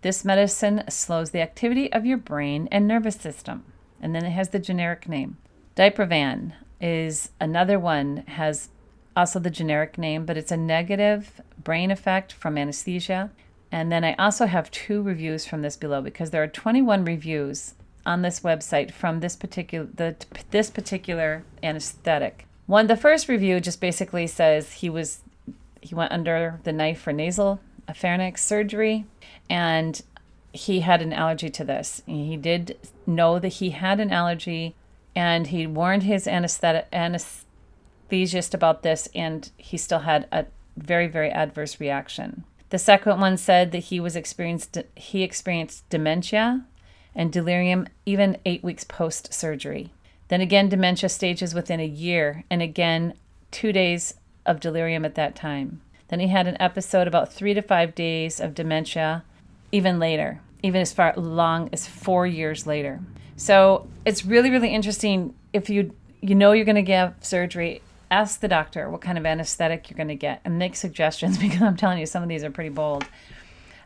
This 0.00 0.24
medicine 0.24 0.84
slows 0.88 1.32
the 1.32 1.42
activity 1.42 1.92
of 1.92 2.06
your 2.06 2.16
brain 2.16 2.66
and 2.72 2.88
nervous 2.88 3.16
system 3.16 3.64
and 4.00 4.14
then 4.14 4.24
it 4.24 4.30
has 4.30 4.48
the 4.48 4.58
generic 4.58 5.06
name. 5.06 5.36
Diprivan 5.76 6.54
is 6.80 7.32
another 7.38 7.78
one, 7.78 8.24
has 8.26 8.70
also 9.14 9.38
the 9.38 9.50
generic 9.50 9.98
name, 9.98 10.24
but 10.24 10.38
it's 10.38 10.50
a 10.50 10.56
negative 10.56 11.42
brain 11.62 11.90
effect 11.90 12.32
from 12.32 12.56
anesthesia. 12.56 13.30
And 13.70 13.92
then 13.92 14.02
I 14.02 14.14
also 14.14 14.46
have 14.46 14.70
two 14.70 15.02
reviews 15.02 15.44
from 15.44 15.60
this 15.60 15.76
below 15.76 16.00
because 16.00 16.30
there 16.30 16.42
are 16.42 16.48
21 16.48 17.04
reviews 17.04 17.74
on 18.06 18.22
this 18.22 18.40
website 18.40 18.92
from 18.92 19.20
this 19.20 19.36
particular 19.36 19.86
the, 19.94 20.16
this 20.52 20.70
particular 20.70 21.44
anesthetic. 21.62 22.46
One, 22.64 22.86
the 22.86 22.96
first 22.96 23.28
review 23.28 23.60
just 23.60 23.78
basically 23.78 24.26
says 24.26 24.72
he 24.72 24.88
was 24.88 25.20
he 25.80 25.94
went 25.94 26.12
under 26.12 26.60
the 26.64 26.72
knife 26.72 27.00
for 27.00 27.12
nasal 27.12 27.60
pharynx 27.94 28.44
surgery, 28.44 29.04
and 29.48 30.02
he 30.52 30.80
had 30.80 31.02
an 31.02 31.12
allergy 31.12 31.48
to 31.50 31.64
this. 31.64 32.02
He 32.06 32.36
did 32.36 32.76
know 33.06 33.38
that 33.38 33.48
he 33.48 33.70
had 33.70 34.00
an 34.00 34.10
allergy 34.10 34.74
and 35.14 35.48
he 35.48 35.66
warned 35.66 36.04
his 36.04 36.26
anesthetic, 36.26 36.90
anesthesiologist 36.92 38.54
about 38.54 38.82
this 38.82 39.08
and 39.14 39.50
he 39.56 39.76
still 39.76 40.00
had 40.00 40.26
a 40.32 40.46
very 40.76 41.06
very 41.06 41.30
adverse 41.30 41.80
reaction. 41.80 42.44
The 42.70 42.78
second 42.78 43.20
one 43.20 43.36
said 43.36 43.72
that 43.72 43.84
he 43.84 44.00
was 44.00 44.16
experienced 44.16 44.78
he 44.96 45.22
experienced 45.22 45.88
dementia 45.88 46.64
and 47.14 47.32
delirium 47.32 47.86
even 48.06 48.36
8 48.44 48.62
weeks 48.62 48.84
post 48.84 49.32
surgery. 49.32 49.92
Then 50.28 50.40
again 50.40 50.68
dementia 50.68 51.08
stages 51.08 51.54
within 51.54 51.80
a 51.80 51.86
year 51.86 52.44
and 52.50 52.62
again 52.62 53.14
2 53.50 53.72
days 53.72 54.14
of 54.46 54.60
delirium 54.60 55.04
at 55.04 55.14
that 55.14 55.34
time. 55.34 55.80
Then 56.08 56.20
he 56.20 56.28
had 56.28 56.46
an 56.46 56.56
episode 56.60 57.06
about 57.06 57.32
3 57.32 57.54
to 57.54 57.62
5 57.62 57.94
days 57.94 58.40
of 58.40 58.54
dementia 58.54 59.24
even 59.72 59.98
later, 59.98 60.40
even 60.62 60.80
as 60.80 60.92
far 60.92 61.14
long 61.16 61.68
as 61.72 61.86
four 61.86 62.26
years 62.26 62.66
later. 62.66 63.00
So 63.36 63.88
it's 64.04 64.24
really, 64.24 64.50
really 64.50 64.74
interesting. 64.74 65.34
If 65.52 65.70
you 65.70 65.94
you 66.20 66.34
know 66.34 66.52
you're 66.52 66.64
going 66.64 66.76
to 66.76 66.82
give 66.82 67.14
surgery, 67.20 67.80
ask 68.10 68.40
the 68.40 68.48
doctor 68.48 68.90
what 68.90 69.00
kind 69.00 69.16
of 69.16 69.24
anesthetic 69.24 69.88
you're 69.88 69.96
going 69.96 70.08
to 70.08 70.14
get 70.14 70.40
and 70.44 70.58
make 70.58 70.76
suggestions 70.76 71.38
because 71.40 71.62
I'm 71.62 71.76
telling 71.76 71.98
you 71.98 72.06
some 72.06 72.22
of 72.22 72.28
these 72.28 72.44
are 72.44 72.50
pretty 72.50 72.70
bold. 72.70 73.04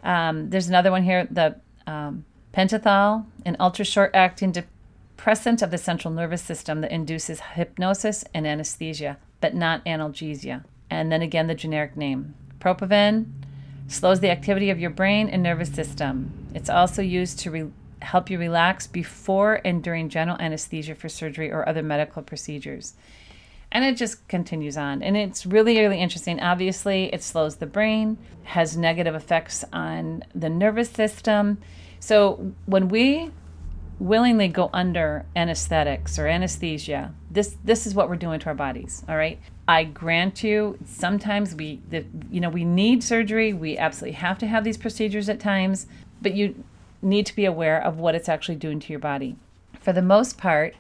Um, 0.03 0.51
there's 0.51 0.69
another 0.69 0.91
one 0.91 1.03
here, 1.03 1.27
the 1.31 1.57
um, 1.87 2.25
pentothal, 2.53 3.25
an 3.47 3.57
ultra 3.61 3.85
short 3.85 4.11
acting 4.15 4.53
depressant 4.53 5.63
of 5.63 5.71
the 5.71 5.79
central 5.79 6.13
nervous 6.13 6.43
system 6.43 6.81
that 6.83 6.91
induces 6.91 7.41
hypnosis 7.41 8.25
and 8.35 8.47
anesthesia, 8.47 9.17
but 9.45 9.55
not 9.55 9.85
analgesia. 9.85 10.65
And 10.89 11.13
then 11.13 11.21
again, 11.21 11.49
the 11.49 11.55
generic 11.55 11.99
name, 11.99 12.35
Propaven, 12.61 13.27
slows 13.89 14.21
the 14.21 14.31
activity 14.31 14.71
of 14.71 14.81
your 14.81 14.89
brain 14.89 15.29
and 15.29 15.43
nervous 15.43 15.71
system. 15.71 16.33
It's 16.55 16.71
also 16.71 17.03
used 17.03 17.41
to 17.41 17.51
re- 17.51 17.71
help 18.01 18.31
you 18.31 18.39
relax 18.39 18.87
before 18.87 19.61
and 19.63 19.85
during 19.85 20.09
general 20.09 20.39
anesthesia 20.41 20.95
for 20.95 21.11
surgery 21.11 21.53
or 21.53 21.69
other 21.69 21.83
medical 21.83 22.23
procedures. 22.23 22.95
And 23.71 23.85
it 23.85 23.99
just 23.99 24.27
continues 24.29 24.79
on. 24.79 25.03
And 25.03 25.15
it's 25.15 25.45
really, 25.45 25.79
really 25.79 26.01
interesting. 26.01 26.41
Obviously, 26.41 27.13
it 27.13 27.23
slows 27.23 27.57
the 27.57 27.67
brain, 27.67 28.17
has 28.45 28.79
negative 28.79 29.15
effects 29.15 29.63
on 29.75 30.25
the 30.35 30.49
nervous 30.49 30.89
system. 30.89 31.59
So 32.01 32.55
when 32.65 32.89
we 32.89 33.31
willingly 33.99 34.49
go 34.49 34.71
under 34.73 35.25
anesthetics 35.37 36.19
or 36.19 36.27
anesthesia, 36.27 37.13
this 37.31 37.57
this 37.65 37.87
is 37.87 37.95
what 37.95 38.09
we're 38.09 38.17
doing 38.17 38.41
to 38.41 38.47
our 38.47 38.55
bodies, 38.55 39.05
all 39.09 39.17
right? 39.17 39.39
I 39.67 39.85
grant 39.85 40.45
you, 40.45 40.79
sometimes 40.85 41.55
we, 41.55 41.81
the, 41.89 42.05
you 42.31 42.41
know, 42.41 42.51
we 42.51 42.65
need 42.65 43.03
surgery. 43.03 43.55
We 43.55 43.79
absolutely 43.79 44.17
have 44.17 44.39
to 44.39 44.47
have 44.47 44.63
these 44.63 44.77
procedures 44.77 45.29
at 45.29 45.41
times, 45.41 45.87
but 46.21 46.35
you 46.35 46.65
need 47.01 47.25
to 47.27 47.37
be 47.37 47.47
aware 47.47 47.83
of 47.83 47.99
what 47.99 48.15
it's 48.15 48.29
actually 48.29 48.57
doing 48.57 48.79
to 48.81 48.93
your 48.93 49.01
body. 49.01 49.37
For 49.81 49.93
the 49.93 50.03
most 50.03 50.37
part, 50.37 50.75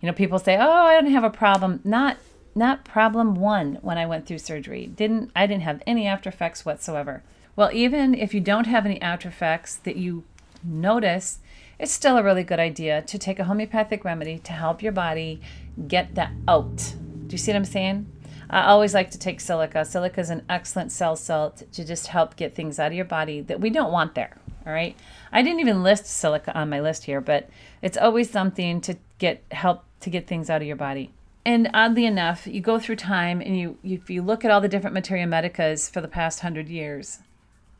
you 0.00 0.06
know, 0.06 0.12
people 0.12 0.38
say, 0.38 0.56
"Oh, 0.58 0.86
I 0.86 1.00
don't 1.00 1.10
have 1.10 1.24
a 1.24 1.30
problem." 1.30 1.80
Not, 1.84 2.18
not 2.54 2.84
problem 2.84 3.34
one 3.34 3.78
when 3.80 3.98
I 3.98 4.06
went 4.06 4.26
through 4.26 4.38
surgery. 4.38 4.86
Didn't 4.86 5.30
I 5.34 5.46
didn't 5.46 5.62
have 5.62 5.82
any 5.86 6.06
after 6.06 6.28
effects 6.28 6.64
whatsoever. 6.64 7.22
Well, 7.56 7.70
even 7.72 8.14
if 8.14 8.34
you 8.34 8.40
don't 8.40 8.66
have 8.66 8.86
any 8.86 9.00
after 9.02 9.28
effects 9.28 9.76
that 9.76 9.96
you 9.96 10.24
notice, 10.62 11.40
it's 11.78 11.92
still 11.92 12.16
a 12.16 12.22
really 12.22 12.42
good 12.42 12.58
idea 12.58 13.02
to 13.02 13.18
take 13.18 13.38
a 13.38 13.44
homeopathic 13.44 14.04
remedy 14.04 14.38
to 14.40 14.52
help 14.52 14.82
your 14.82 14.92
body 14.92 15.40
get 15.86 16.14
that 16.16 16.32
out. 16.48 16.76
Do 17.26 17.34
you 17.34 17.38
see 17.38 17.52
what 17.52 17.56
I'm 17.56 17.64
saying? 17.64 18.06
I 18.50 18.62
always 18.62 18.94
like 18.94 19.10
to 19.10 19.18
take 19.18 19.40
silica. 19.40 19.84
Silica 19.84 20.20
is 20.20 20.30
an 20.30 20.42
excellent 20.48 20.90
cell 20.90 21.16
salt 21.16 21.62
to 21.72 21.84
just 21.84 22.06
help 22.08 22.36
get 22.36 22.54
things 22.54 22.78
out 22.78 22.88
of 22.88 22.94
your 22.94 23.04
body 23.04 23.42
that 23.42 23.60
we 23.60 23.70
don't 23.70 23.92
want 23.92 24.14
there. 24.14 24.36
All 24.66 24.72
right. 24.72 24.96
I 25.32 25.42
didn't 25.42 25.60
even 25.60 25.82
list 25.82 26.06
silica 26.06 26.56
on 26.58 26.70
my 26.70 26.80
list 26.80 27.04
here, 27.04 27.20
but 27.20 27.48
it's 27.82 27.98
always 27.98 28.30
something 28.30 28.80
to 28.82 28.96
get 29.18 29.44
help 29.50 29.84
to 30.00 30.10
get 30.10 30.26
things 30.26 30.48
out 30.50 30.62
of 30.62 30.66
your 30.66 30.76
body. 30.76 31.12
And 31.44 31.70
oddly 31.72 32.04
enough, 32.04 32.46
you 32.46 32.60
go 32.60 32.78
through 32.78 32.96
time 32.96 33.40
and 33.40 33.56
you, 33.56 33.78
you 33.82 33.96
if 33.96 34.10
you 34.10 34.22
look 34.22 34.44
at 34.44 34.50
all 34.50 34.60
the 34.60 34.68
different 34.68 34.94
materia 34.94 35.26
medicas 35.26 35.90
for 35.90 36.00
the 36.00 36.08
past 36.08 36.40
hundred 36.40 36.68
years, 36.68 37.20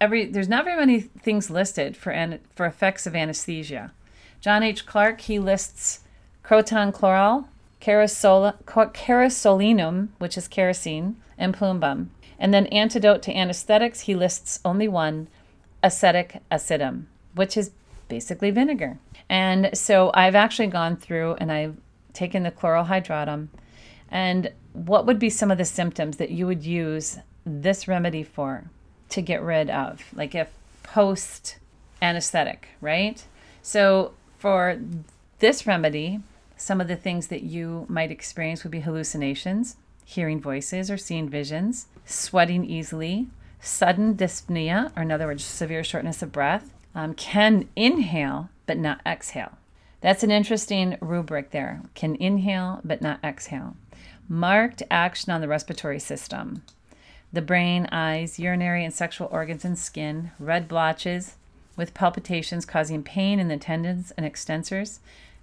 every 0.00 0.26
there's 0.26 0.48
not 0.48 0.64
very 0.64 0.76
many 0.76 1.00
things 1.00 1.50
listed 1.50 1.96
for 1.96 2.10
an, 2.10 2.40
for 2.54 2.66
effects 2.66 3.06
of 3.06 3.14
anesthesia. 3.14 3.92
John 4.40 4.62
H. 4.62 4.86
Clarke 4.86 5.22
he 5.22 5.38
lists 5.38 6.00
croton 6.42 6.92
chloral, 6.92 7.48
kerosolenum, 7.80 10.08
which 10.18 10.38
is 10.38 10.48
kerosene, 10.48 11.16
and 11.36 11.54
plumbum. 11.54 12.10
And 12.38 12.54
then 12.54 12.66
antidote 12.66 13.22
to 13.22 13.36
anesthetics, 13.36 14.00
he 14.00 14.14
lists 14.14 14.60
only 14.64 14.86
one, 14.86 15.28
acetic 15.82 16.40
acidum, 16.50 17.04
which 17.34 17.56
is 17.56 17.72
basically 18.08 18.50
vinegar. 18.50 18.98
And 19.28 19.76
so 19.76 20.10
I've 20.14 20.34
actually 20.34 20.68
gone 20.68 20.96
through 20.96 21.34
and 21.34 21.52
I've 21.52 21.76
taken 22.12 22.44
the 22.44 22.50
chlorhydratum. 22.50 23.48
And 24.10 24.52
what 24.72 25.06
would 25.06 25.18
be 25.18 25.30
some 25.30 25.50
of 25.50 25.58
the 25.58 25.64
symptoms 25.64 26.16
that 26.16 26.30
you 26.30 26.46
would 26.46 26.64
use 26.64 27.18
this 27.44 27.88
remedy 27.88 28.22
for 28.22 28.70
to 29.10 29.22
get 29.22 29.42
rid 29.42 29.70
of? 29.70 30.02
Like 30.14 30.34
if 30.34 30.48
post 30.82 31.58
anesthetic, 32.00 32.68
right? 32.80 33.24
So 33.62 34.12
for 34.38 34.78
this 35.38 35.66
remedy, 35.66 36.20
some 36.56 36.80
of 36.80 36.88
the 36.88 36.96
things 36.96 37.28
that 37.28 37.42
you 37.42 37.86
might 37.88 38.10
experience 38.10 38.64
would 38.64 38.72
be 38.72 38.80
hallucinations, 38.80 39.76
hearing 40.04 40.40
voices 40.40 40.90
or 40.90 40.96
seeing 40.96 41.28
visions, 41.28 41.86
sweating 42.04 42.64
easily, 42.64 43.28
sudden 43.60 44.16
dyspnea, 44.16 44.90
or 44.96 45.02
in 45.02 45.12
other 45.12 45.26
words, 45.26 45.44
severe 45.44 45.84
shortness 45.84 46.22
of 46.22 46.32
breath, 46.32 46.72
um, 46.94 47.14
can 47.14 47.68
inhale 47.76 48.48
but 48.66 48.78
not 48.78 49.00
exhale. 49.06 49.52
That's 50.00 50.22
an 50.22 50.30
interesting 50.30 50.96
rubric 51.00 51.50
there. 51.50 51.82
Can 51.94 52.14
inhale 52.16 52.80
but 52.84 53.02
not 53.02 53.22
exhale. 53.24 53.76
Marked 54.28 54.82
action 54.90 55.32
on 55.32 55.40
the 55.40 55.48
respiratory 55.48 55.98
system. 55.98 56.62
The 57.32 57.42
brain, 57.42 57.88
eyes, 57.92 58.38
urinary 58.38 58.84
and 58.84 58.94
sexual 58.94 59.28
organs, 59.30 59.64
and 59.64 59.78
skin. 59.78 60.30
Red 60.38 60.66
blotches 60.66 61.36
with 61.76 61.94
palpitations 61.94 62.64
causing 62.64 63.02
pain 63.02 63.38
in 63.38 63.48
the 63.48 63.56
tendons 63.56 64.12
and 64.16 64.26
extensors 64.26 64.98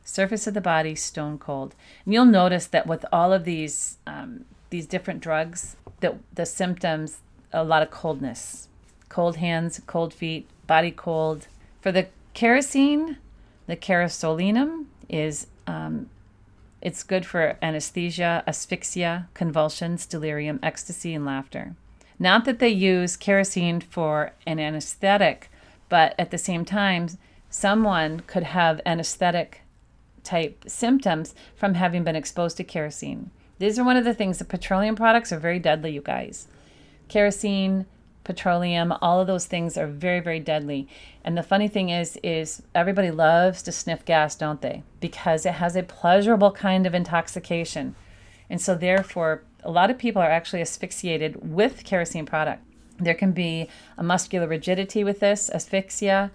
surface 0.06 0.48
of 0.48 0.54
the 0.54 0.62
body 0.62 0.96
stone 0.96 1.38
cold. 1.38 1.76
And 2.06 2.14
you'll 2.14 2.26
notice 2.26 2.68
that 2.68 2.88
with 2.88 3.06
all 3.12 3.34
of 3.34 3.44
these 3.44 3.98
um, 4.08 4.46
these 4.70 4.86
different 4.86 5.20
drugs, 5.20 5.76
that 6.00 6.16
the 6.34 6.46
symptoms 6.46 7.20
a 7.52 7.64
lot 7.64 7.82
of 7.82 7.92
coldness, 7.92 8.68
cold 9.10 9.38
hands, 9.38 9.82
cold 9.88 10.14
feet, 10.14 10.48
body 10.68 10.92
cold. 10.92 11.48
For 11.82 11.92
the 11.92 12.08
kerosene, 12.34 13.18
the 13.68 13.78
kerosolenum 13.78 14.86
is 15.08 15.48
um, 15.68 16.10
It's 16.86 17.02
good 17.02 17.26
for 17.26 17.58
anesthesia, 17.64 18.44
asphyxia, 18.46 19.28
convulsions, 19.34 20.06
delirium, 20.06 20.60
ecstasy, 20.62 21.16
and 21.16 21.26
laughter. 21.26 21.76
Not 22.20 22.46
that 22.46 22.60
they 22.60 22.70
use 22.70 23.18
kerosene 23.18 23.82
for 23.82 24.34
an 24.46 24.60
anesthetic, 24.60 25.50
but 25.90 26.14
at 26.20 26.30
the 26.30 26.38
same 26.38 26.64
time, 26.64 27.08
someone 27.50 28.20
could 28.28 28.44
have 28.44 28.82
anesthetic 28.86 29.62
type 30.24 30.66
symptoms 30.68 31.34
from 31.56 31.74
having 31.74 32.04
been 32.04 32.16
exposed 32.16 32.58
to 32.58 32.64
kerosene. 32.64 33.32
These 33.58 33.80
are 33.80 33.84
one 33.84 33.98
of 33.98 34.06
the 34.06 34.14
things 34.14 34.38
the 34.38 34.46
petroleum 34.46 34.96
products 34.96 35.34
are 35.34 35.40
very 35.40 35.58
deadly, 35.58 35.92
you 35.92 36.02
guys. 36.02 36.48
Kerosene, 37.08 37.88
petroleum, 38.26 38.94
all 39.02 39.22
of 39.22 39.28
those 39.28 39.46
things 39.46 39.78
are 39.78 39.88
very, 39.88 40.20
very 40.20 40.42
deadly. 40.42 40.88
And 41.24 41.38
the 41.38 41.44
funny 41.44 41.70
thing 41.70 41.90
is, 41.90 42.20
is 42.24 42.62
everybody 42.74 43.12
loves 43.12 43.62
to 43.64 43.72
sniff 43.72 44.04
gas, 44.04 44.36
don't 44.36 44.62
they? 44.62 44.84
Because 45.00 45.46
it 45.46 45.54
has 45.54 45.78
a 45.78 45.84
pleasurable 45.84 46.52
kind 46.52 46.86
of 46.86 46.94
intoxication. 46.94 47.96
And 48.50 48.60
so 48.60 48.76
therefore, 48.76 49.44
a 49.64 49.72
lot 49.72 49.90
of 49.90 49.98
people 49.98 50.22
are 50.22 50.30
actually 50.30 50.62
asphyxiated 50.62 51.54
with 51.54 51.86
kerosene 51.86 52.26
product. 52.26 52.62
There 53.00 53.14
can 53.14 53.32
be 53.32 53.70
a 53.98 54.04
muscular 54.04 54.48
rigidity 54.48 55.04
with 55.04 55.20
this, 55.20 55.50
asphyxia, 55.50 56.32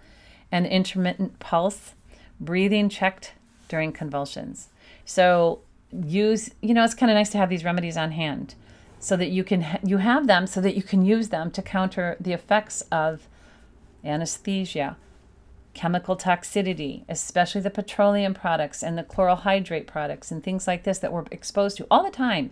and 0.50 0.66
intermittent 0.66 1.38
pulse, 1.38 1.94
breathing 2.40 2.88
checked 2.88 3.35
during 3.68 3.92
convulsions. 3.92 4.68
So 5.04 5.61
use, 5.92 6.50
you 6.61 6.75
know, 6.75 6.85
it's 6.85 6.94
kind 6.94 7.11
of 7.11 7.14
nice 7.14 7.30
to 7.30 7.38
have 7.38 7.50
these 7.50 7.64
remedies 7.64 7.97
on 7.97 8.12
hand 8.12 8.54
so 9.00 9.16
that 9.16 9.30
you 9.30 9.42
can 9.42 9.80
you 9.85 9.97
have 9.97 10.26
them 10.26 10.47
so 10.47 10.61
that 10.61 10.76
you 10.76 10.83
can 10.83 11.04
use 11.04 11.30
them 11.30 11.50
to 11.50 11.62
counter 11.62 12.16
the 12.21 12.33
effects 12.33 12.83
of 12.92 13.26
anesthesia 14.04 14.97
chemical 15.75 16.16
toxicity 16.16 17.02
especially 17.09 17.61
the 17.61 17.71
petroleum 17.71 18.35
products 18.35 18.83
and 18.83 18.97
the 18.97 19.02
chloral 19.02 19.37
hydrate 19.37 19.87
products 19.87 20.30
and 20.30 20.45
things 20.45 20.66
like 20.66 20.85
this 20.85 20.99
that 20.99 21.12
we're 21.12 21.25
exposed 21.30 21.76
to 21.76 21.87
all 21.90 22.04
the 22.04 22.11
time 22.11 22.50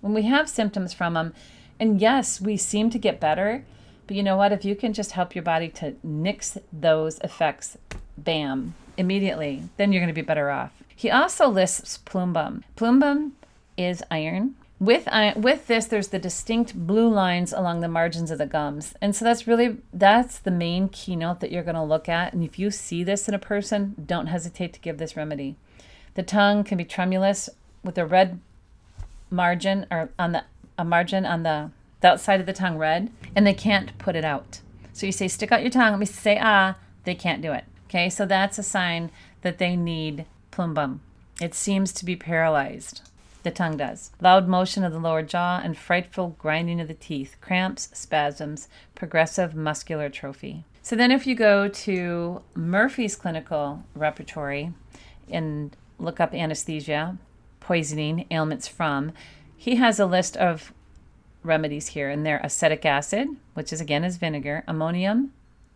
when 0.00 0.14
we 0.14 0.22
have 0.22 0.48
symptoms 0.48 0.92
from 0.92 1.14
them 1.14 1.34
and 1.78 2.00
yes 2.00 2.40
we 2.40 2.56
seem 2.56 2.90
to 2.90 2.98
get 2.98 3.20
better 3.20 3.64
but 4.10 4.16
you 4.16 4.24
know 4.24 4.36
what? 4.36 4.50
If 4.50 4.64
you 4.64 4.74
can 4.74 4.92
just 4.92 5.12
help 5.12 5.36
your 5.36 5.44
body 5.44 5.68
to 5.68 5.94
nix 6.02 6.58
those 6.72 7.20
effects 7.20 7.78
bam 8.18 8.74
immediately 8.96 9.62
then 9.76 9.92
you're 9.92 10.00
going 10.00 10.12
to 10.12 10.20
be 10.20 10.26
better 10.26 10.50
off. 10.50 10.72
He 10.96 11.10
also 11.10 11.46
lists 11.48 11.98
plumbum. 11.98 12.64
Plumbum 12.74 13.34
is 13.76 14.02
iron 14.10 14.56
with 14.80 15.06
uh, 15.08 15.34
with 15.36 15.66
this 15.66 15.84
there's 15.84 16.08
the 16.08 16.18
distinct 16.18 16.74
blue 16.74 17.08
lines 17.08 17.52
along 17.52 17.80
the 17.80 17.88
margins 17.88 18.30
of 18.30 18.38
the 18.38 18.46
gums. 18.46 18.94
And 19.00 19.14
so 19.14 19.24
that's 19.24 19.46
really 19.46 19.76
that's 19.92 20.38
the 20.38 20.50
main 20.50 20.88
keynote 20.88 21.40
that 21.40 21.52
you're 21.52 21.62
going 21.62 21.74
to 21.74 21.82
look 21.82 22.08
at. 22.08 22.32
And 22.32 22.42
if 22.42 22.58
you 22.58 22.70
see 22.70 23.04
this 23.04 23.28
in 23.28 23.34
a 23.34 23.38
person 23.38 23.94
don't 24.04 24.26
hesitate 24.26 24.72
to 24.72 24.80
give 24.80 24.98
this 24.98 25.16
remedy. 25.16 25.56
The 26.14 26.22
tongue 26.22 26.64
can 26.64 26.78
be 26.78 26.84
tremulous 26.84 27.50
with 27.84 27.98
a 27.98 28.06
red 28.06 28.40
margin 29.28 29.86
or 29.90 30.08
on 30.18 30.32
the 30.32 30.44
a 30.78 30.84
margin 30.84 31.26
on 31.26 31.42
the, 31.42 31.70
the 32.00 32.08
outside 32.08 32.40
of 32.40 32.46
the 32.46 32.54
tongue 32.54 32.78
red 32.78 33.12
and 33.36 33.46
they 33.46 33.54
can't 33.54 33.96
put 33.98 34.16
it 34.16 34.24
out. 34.24 34.60
So 34.94 35.04
you 35.04 35.12
say 35.12 35.28
stick 35.28 35.52
out 35.52 35.60
your 35.60 35.70
tongue. 35.70 35.92
Let 35.92 36.00
me 36.00 36.06
say 36.06 36.38
ah 36.40 36.76
they 37.04 37.14
can't 37.14 37.42
do 37.42 37.52
it. 37.52 37.64
Okay? 37.86 38.08
So 38.08 38.24
that's 38.24 38.58
a 38.58 38.62
sign 38.62 39.10
that 39.42 39.58
they 39.58 39.76
need 39.76 40.24
plumbum. 40.50 41.02
It 41.38 41.54
seems 41.54 41.92
to 41.92 42.04
be 42.06 42.16
paralyzed 42.16 43.02
the 43.42 43.50
tongue 43.50 43.76
does. 43.76 44.10
Loud 44.20 44.48
motion 44.48 44.84
of 44.84 44.92
the 44.92 44.98
lower 44.98 45.22
jaw 45.22 45.60
and 45.62 45.76
frightful 45.76 46.36
grinding 46.38 46.80
of 46.80 46.88
the 46.88 46.94
teeth, 46.94 47.36
cramps, 47.40 47.88
spasms, 47.92 48.68
progressive 48.94 49.54
muscular 49.54 50.04
atrophy. 50.04 50.64
So 50.82 50.96
then, 50.96 51.10
if 51.10 51.26
you 51.26 51.34
go 51.34 51.68
to 51.68 52.42
Murphy's 52.54 53.16
clinical 53.16 53.84
repertory 53.94 54.72
and 55.30 55.76
look 55.98 56.20
up 56.20 56.34
anesthesia, 56.34 57.18
poisoning, 57.60 58.26
ailments 58.30 58.66
from, 58.66 59.12
he 59.56 59.76
has 59.76 60.00
a 60.00 60.06
list 60.06 60.36
of 60.36 60.72
remedies 61.42 61.88
here, 61.88 62.08
and 62.08 62.24
they're 62.24 62.40
acetic 62.42 62.84
acid, 62.84 63.28
which 63.54 63.72
is 63.72 63.80
again 63.80 64.04
is 64.04 64.16
vinegar, 64.16 64.64
ammonium 64.66 65.32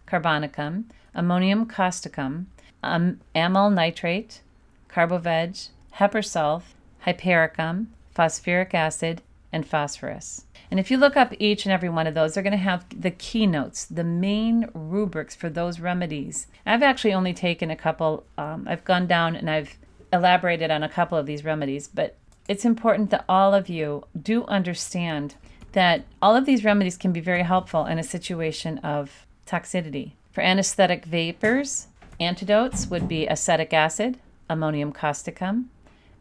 carbonicum, 0.06 0.84
ammonium 1.14 1.66
causticum, 1.66 2.46
um, 2.82 3.20
amyl 3.34 3.70
nitrate, 3.70 4.40
carboveg, 4.88 5.68
hepar 5.94 6.22
sulph, 6.22 6.73
hypericum, 7.04 7.88
phosphoric 8.10 8.74
acid, 8.74 9.22
and 9.52 9.66
phosphorus. 9.66 10.46
And 10.70 10.80
if 10.80 10.90
you 10.90 10.96
look 10.96 11.16
up 11.16 11.32
each 11.38 11.64
and 11.64 11.72
every 11.72 11.88
one 11.88 12.06
of 12.06 12.14
those, 12.14 12.34
they're 12.34 12.42
going 12.42 12.52
to 12.52 12.56
have 12.56 12.84
the 12.88 13.10
keynotes, 13.10 13.84
the 13.84 14.02
main 14.02 14.68
rubrics 14.74 15.36
for 15.36 15.48
those 15.48 15.78
remedies. 15.78 16.48
I've 16.66 16.82
actually 16.82 17.12
only 17.12 17.32
taken 17.32 17.70
a 17.70 17.76
couple, 17.76 18.24
um, 18.36 18.66
I've 18.68 18.84
gone 18.84 19.06
down 19.06 19.36
and 19.36 19.48
I've 19.48 19.76
elaborated 20.12 20.70
on 20.70 20.82
a 20.82 20.88
couple 20.88 21.18
of 21.18 21.26
these 21.26 21.44
remedies, 21.44 21.86
but 21.86 22.16
it's 22.48 22.64
important 22.64 23.10
that 23.10 23.24
all 23.28 23.54
of 23.54 23.68
you 23.68 24.04
do 24.20 24.44
understand 24.46 25.34
that 25.72 26.04
all 26.22 26.36
of 26.36 26.46
these 26.46 26.64
remedies 26.64 26.96
can 26.96 27.12
be 27.12 27.20
very 27.20 27.42
helpful 27.42 27.84
in 27.84 27.98
a 27.98 28.02
situation 28.02 28.78
of 28.78 29.26
toxicity. 29.46 30.12
For 30.32 30.40
anesthetic 30.40 31.04
vapors, 31.04 31.88
antidotes 32.18 32.88
would 32.88 33.08
be 33.08 33.26
acetic 33.26 33.72
acid, 33.72 34.18
ammonium 34.48 34.92
causticum, 34.92 35.66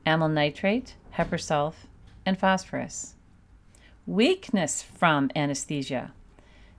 amyl 0.06 0.30
nitrate, 0.30 0.96
hepar 1.18 1.40
sulph, 1.40 1.88
and 2.26 2.38
phosphorus. 2.38 3.16
Weakness 4.06 4.82
from 4.82 5.32
anesthesia, 5.36 6.12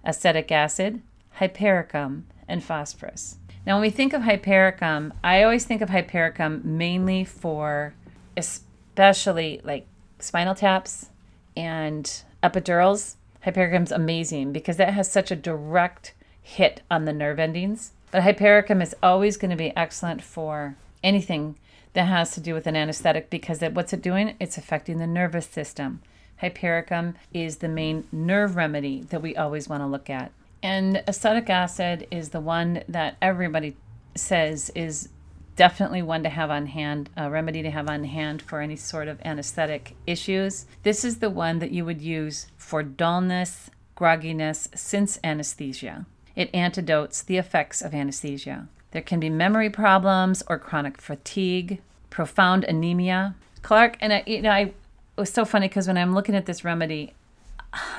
acetic 0.04 0.52
acid, 0.52 1.02
hypericum, 1.38 2.26
and 2.46 2.62
phosphorus. 2.62 3.38
Now, 3.66 3.76
when 3.76 3.82
we 3.82 3.90
think 3.90 4.12
of 4.12 4.22
hypericum, 4.22 5.14
I 5.22 5.42
always 5.42 5.64
think 5.64 5.80
of 5.80 5.88
hypericum 5.88 6.60
mainly 6.64 7.24
for 7.24 7.94
especially 8.36 9.60
like 9.64 9.86
spinal 10.18 10.54
taps 10.54 11.10
and 11.56 12.22
epidurals. 12.42 13.14
Hypericum 13.44 13.84
is 13.84 13.92
amazing 13.92 14.52
because 14.52 14.76
that 14.76 14.92
has 14.92 15.10
such 15.10 15.30
a 15.30 15.36
direct 15.36 16.14
hit 16.42 16.82
on 16.90 17.04
the 17.06 17.12
nerve 17.12 17.38
endings. 17.38 17.92
But 18.10 18.22
hypericum 18.22 18.82
is 18.82 18.94
always 19.02 19.36
going 19.36 19.50
to 19.50 19.56
be 19.56 19.74
excellent 19.76 20.22
for 20.22 20.76
anything 21.02 21.56
that 21.94 22.04
has 22.04 22.32
to 22.32 22.40
do 22.40 22.54
with 22.54 22.66
an 22.66 22.76
anesthetic 22.76 23.30
because 23.30 23.62
it, 23.62 23.74
what's 23.74 23.92
it 23.92 24.02
doing? 24.02 24.36
It's 24.38 24.58
affecting 24.58 24.98
the 24.98 25.06
nervous 25.06 25.46
system. 25.46 26.02
Hypericum 26.40 27.14
is 27.32 27.58
the 27.58 27.68
main 27.68 28.06
nerve 28.12 28.56
remedy 28.56 29.02
that 29.10 29.22
we 29.22 29.36
always 29.36 29.68
want 29.68 29.82
to 29.82 29.86
look 29.86 30.10
at. 30.10 30.32
And 30.62 31.02
acetic 31.06 31.48
acid 31.48 32.06
is 32.10 32.30
the 32.30 32.40
one 32.40 32.82
that 32.88 33.16
everybody 33.22 33.76
says 34.14 34.70
is 34.74 35.08
definitely 35.56 36.02
one 36.02 36.22
to 36.24 36.28
have 36.28 36.50
on 36.50 36.66
hand, 36.66 37.10
a 37.16 37.30
remedy 37.30 37.62
to 37.62 37.70
have 37.70 37.88
on 37.88 38.04
hand 38.04 38.42
for 38.42 38.60
any 38.60 38.76
sort 38.76 39.06
of 39.06 39.20
anesthetic 39.24 39.94
issues. 40.06 40.66
This 40.82 41.04
is 41.04 41.18
the 41.18 41.30
one 41.30 41.60
that 41.60 41.70
you 41.70 41.84
would 41.84 42.00
use 42.00 42.48
for 42.56 42.82
dullness, 42.82 43.70
grogginess 43.96 44.76
since 44.76 45.20
anesthesia. 45.22 46.06
It 46.34 46.50
antidotes 46.52 47.22
the 47.22 47.36
effects 47.36 47.80
of 47.80 47.94
anesthesia. 47.94 48.68
There 48.94 49.02
can 49.02 49.18
be 49.18 49.28
memory 49.28 49.70
problems 49.70 50.44
or 50.46 50.56
chronic 50.56 51.00
fatigue, 51.00 51.80
profound 52.10 52.62
anemia. 52.62 53.34
Clarke, 53.60 53.98
and 54.00 54.12
I, 54.12 54.22
you 54.24 54.40
know, 54.40 54.50
I, 54.50 54.60
it 54.60 54.74
was 55.16 55.32
so 55.32 55.44
funny 55.44 55.66
because 55.66 55.88
when 55.88 55.98
I'm 55.98 56.14
looking 56.14 56.36
at 56.36 56.46
this 56.46 56.64
remedy, 56.64 57.12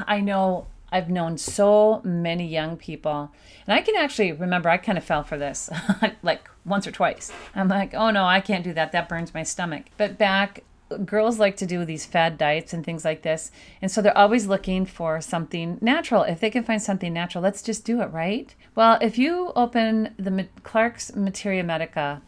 I 0.08 0.22
know 0.22 0.68
I've 0.94 1.10
known 1.10 1.38
so 1.38 2.00
many 2.06 2.48
young 2.48 2.78
people, 2.78 3.30
and 3.68 3.78
I 3.78 3.82
can 3.82 3.98
actually 3.98 4.32
remember 4.32 4.70
I 4.70 4.78
kind 4.78 4.98
of 4.98 5.04
fell 5.04 5.24
for 5.24 5.38
this 5.38 5.70
like 6.24 6.50
once 6.64 6.88
or 6.88 6.92
twice. 6.92 7.30
I'm 7.54 7.68
like, 7.68 7.94
oh 7.94 8.10
no, 8.10 8.24
I 8.24 8.40
can't 8.40 8.64
do 8.64 8.72
that. 8.72 8.94
That 8.94 9.10
burns 9.10 9.34
my 9.34 9.44
stomach. 9.44 9.88
But 9.98 10.18
back 10.18 10.64
girls 11.04 11.40
like 11.40 11.58
to 11.58 11.66
do 11.66 11.84
these 11.84 12.06
fad 12.06 12.38
diets 12.38 12.74
and 12.74 12.86
things 12.86 13.04
like 13.04 13.24
this. 13.24 13.52
And 13.82 13.92
so 13.92 14.02
they're 14.02 14.18
always 14.18 14.48
looking 14.48 14.86
for 14.86 15.20
something 15.22 15.78
natural. 15.82 16.24
If 16.24 16.40
they 16.40 16.50
can 16.50 16.64
find 16.64 16.82
something 16.82 17.12
natural, 17.12 17.44
let's 17.44 17.62
just 17.62 17.86
do 17.86 18.02
it, 18.02 18.12
right? 18.12 18.54
Well, 18.76 18.98
if 19.02 19.18
you 19.18 19.52
open 19.56 20.14
the 20.18 20.48
Clarke's 20.64 21.16
Materia 21.16 21.64
Medica 21.64 22.22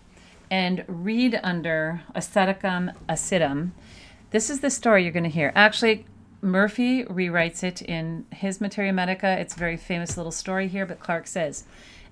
and 0.49 0.83
read 0.87 1.39
under 1.43 2.01
Aceticum 2.15 2.93
acidum, 3.07 3.71
this 4.31 4.49
is 4.49 4.61
the 4.61 4.69
story 4.69 5.03
you're 5.03 5.11
going 5.11 5.23
to 5.23 5.29
hear. 5.29 5.51
Actually, 5.55 6.05
Murphy 6.41 7.03
rewrites 7.05 7.63
it 7.63 7.81
in 7.81 8.25
his 8.31 8.61
Materia 8.61 8.93
Medica. 8.93 9.39
It's 9.39 9.55
a 9.55 9.59
very 9.59 9.77
famous 9.77 10.17
little 10.17 10.31
story 10.31 10.67
here, 10.67 10.85
but 10.85 10.99
Clark 10.99 11.27
says, 11.27 11.63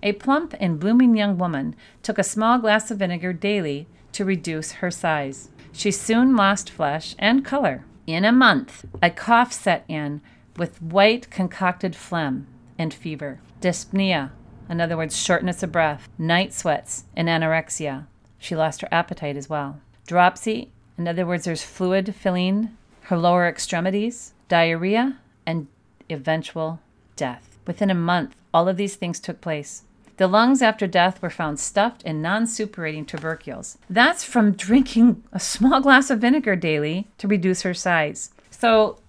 a 0.04 0.14
plump 0.14 0.54
and 0.60 0.80
blooming 0.80 1.16
young 1.16 1.38
woman 1.38 1.76
took 2.04 2.20
a 2.20 2.24
small 2.24 2.60
glass 2.60 2.92
of 2.92 3.00
vinegar 3.00 3.34
daily 3.34 3.88
to 4.12 4.26
reduce 4.26 4.74
her 4.74 4.92
size. 4.92 5.50
She 5.76 5.92
soon 5.92 6.38
lost 6.38 6.70
flesh 6.70 7.16
and 7.20 7.44
color. 7.44 7.84
In 8.08 8.24
a 8.24 8.32
month, 8.32 8.86
a 9.04 9.10
cough 9.10 9.52
set 9.52 9.84
in 9.90 10.22
with 10.56 10.82
white 10.82 11.30
concocted 11.30 11.96
phlegm 11.98 12.48
and 12.80 12.94
fever, 12.94 13.42
dyspnea, 13.60 14.32
in 14.70 14.80
other 14.80 14.96
words, 14.96 15.18
shortness 15.18 15.62
of 15.64 15.74
breath, 15.74 16.08
night 16.18 16.54
sweats, 16.54 17.04
and 17.16 17.28
anorexia. 17.28 18.08
She 18.40 18.56
lost 18.56 18.82
her 18.82 18.88
appetite 18.90 19.36
as 19.36 19.50
well. 19.50 19.82
Dropsy, 20.08 20.72
in 20.98 21.10
other 21.10 21.26
words, 21.26 21.44
there's 21.44 21.64
fluid 21.64 22.16
filling 22.16 22.76
her 23.02 23.18
lower 23.18 23.46
extremities, 23.46 24.34
diarrhea, 24.48 25.18
and 25.46 25.68
eventual 26.10 26.80
death. 27.18 27.58
Within 27.68 27.92
a 27.92 27.96
month, 27.96 28.36
all 28.54 28.70
of 28.70 28.78
these 28.78 28.96
things 28.96 29.20
took 29.20 29.42
place. 29.42 29.84
The 30.18 30.28
lungs 30.28 30.62
after 30.62 30.88
death 30.88 31.22
were 31.22 31.30
found 31.30 31.60
stuffed 31.60 32.04
in 32.04 32.22
non 32.22 32.46
suppurating 32.46 33.06
tubercles. 33.06 33.78
That's 33.90 34.24
from 34.24 34.54
drinking 34.54 35.24
a 35.34 35.40
small 35.40 35.82
glass 35.82 36.10
of 36.10 36.20
vinegar 36.20 36.56
daily 36.56 37.08
to 37.18 37.28
reduce 37.28 37.64
her 37.64 37.74
size. 37.74 38.32
So 38.50 39.00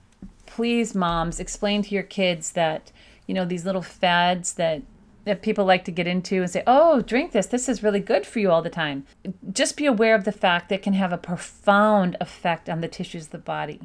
please, 0.46 0.94
moms, 0.94 1.38
explain 1.38 1.82
to 1.82 1.94
your 1.94 2.02
kids 2.02 2.52
that, 2.52 2.90
you 3.26 3.34
know, 3.34 3.44
these 3.44 3.64
little 3.64 3.82
fads 3.82 4.54
that 4.54 4.82
that 5.24 5.42
people 5.42 5.64
like 5.64 5.84
to 5.84 5.90
get 5.90 6.06
into 6.06 6.40
and 6.40 6.48
say, 6.50 6.62
"Oh, 6.68 7.00
drink 7.02 7.32
this. 7.32 7.46
This 7.46 7.68
is 7.68 7.82
really 7.82 7.98
good 7.98 8.24
for 8.24 8.38
you 8.38 8.50
all 8.50 8.62
the 8.62 8.70
time." 8.70 9.04
Just 9.52 9.76
be 9.76 9.86
aware 9.86 10.14
of 10.14 10.24
the 10.24 10.32
fact 10.32 10.68
that 10.68 10.76
it 10.76 10.82
can 10.82 10.92
have 10.92 11.12
a 11.12 11.18
profound 11.18 12.16
effect 12.20 12.68
on 12.68 12.80
the 12.80 12.88
tissues 12.88 13.26
of 13.26 13.30
the 13.32 13.38
body. 13.38 13.80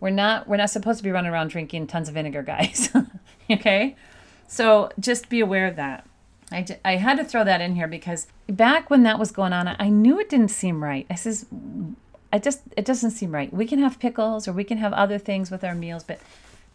We're 0.00 0.10
not 0.10 0.48
we're 0.48 0.56
not 0.56 0.70
supposed 0.70 0.98
to 0.98 1.04
be 1.04 1.10
running 1.10 1.32
around 1.32 1.48
drinking 1.48 1.88
tons 1.88 2.08
of 2.08 2.14
vinegar, 2.14 2.42
guys. 2.54 2.90
okay? 3.50 3.96
So, 4.46 4.90
just 4.98 5.28
be 5.28 5.40
aware 5.40 5.66
of 5.66 5.76
that. 5.76 6.06
I, 6.50 6.66
I 6.84 6.96
had 6.96 7.18
to 7.18 7.24
throw 7.24 7.44
that 7.44 7.60
in 7.60 7.74
here 7.74 7.88
because 7.88 8.26
back 8.46 8.90
when 8.90 9.02
that 9.02 9.18
was 9.18 9.30
going 9.30 9.52
on, 9.52 9.76
I 9.78 9.88
knew 9.88 10.18
it 10.18 10.28
didn't 10.28 10.48
seem 10.48 10.82
right. 10.82 11.06
I 11.10 11.14
says, 11.14 11.46
mm, 11.54 11.94
I 12.32 12.38
just 12.38 12.60
it 12.76 12.84
doesn't 12.84 13.10
seem 13.12 13.32
right. 13.32 13.52
We 13.52 13.66
can 13.66 13.78
have 13.80 13.98
pickles 13.98 14.48
or 14.48 14.52
we 14.52 14.64
can 14.64 14.78
have 14.78 14.92
other 14.92 15.18
things 15.18 15.50
with 15.50 15.64
our 15.64 15.74
meals, 15.74 16.04
but 16.04 16.20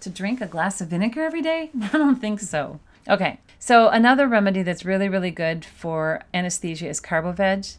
to 0.01 0.09
drink 0.09 0.41
a 0.41 0.47
glass 0.47 0.81
of 0.81 0.89
vinegar 0.89 1.23
every 1.23 1.41
day, 1.41 1.71
I 1.81 1.97
don't 1.97 2.19
think 2.19 2.39
so. 2.39 2.79
Okay, 3.09 3.39
so 3.59 3.89
another 3.89 4.27
remedy 4.27 4.63
that's 4.63 4.85
really, 4.85 5.09
really 5.09 5.31
good 5.31 5.65
for 5.65 6.21
anesthesia 6.33 6.87
is 6.87 7.01
Carboveg. 7.01 7.75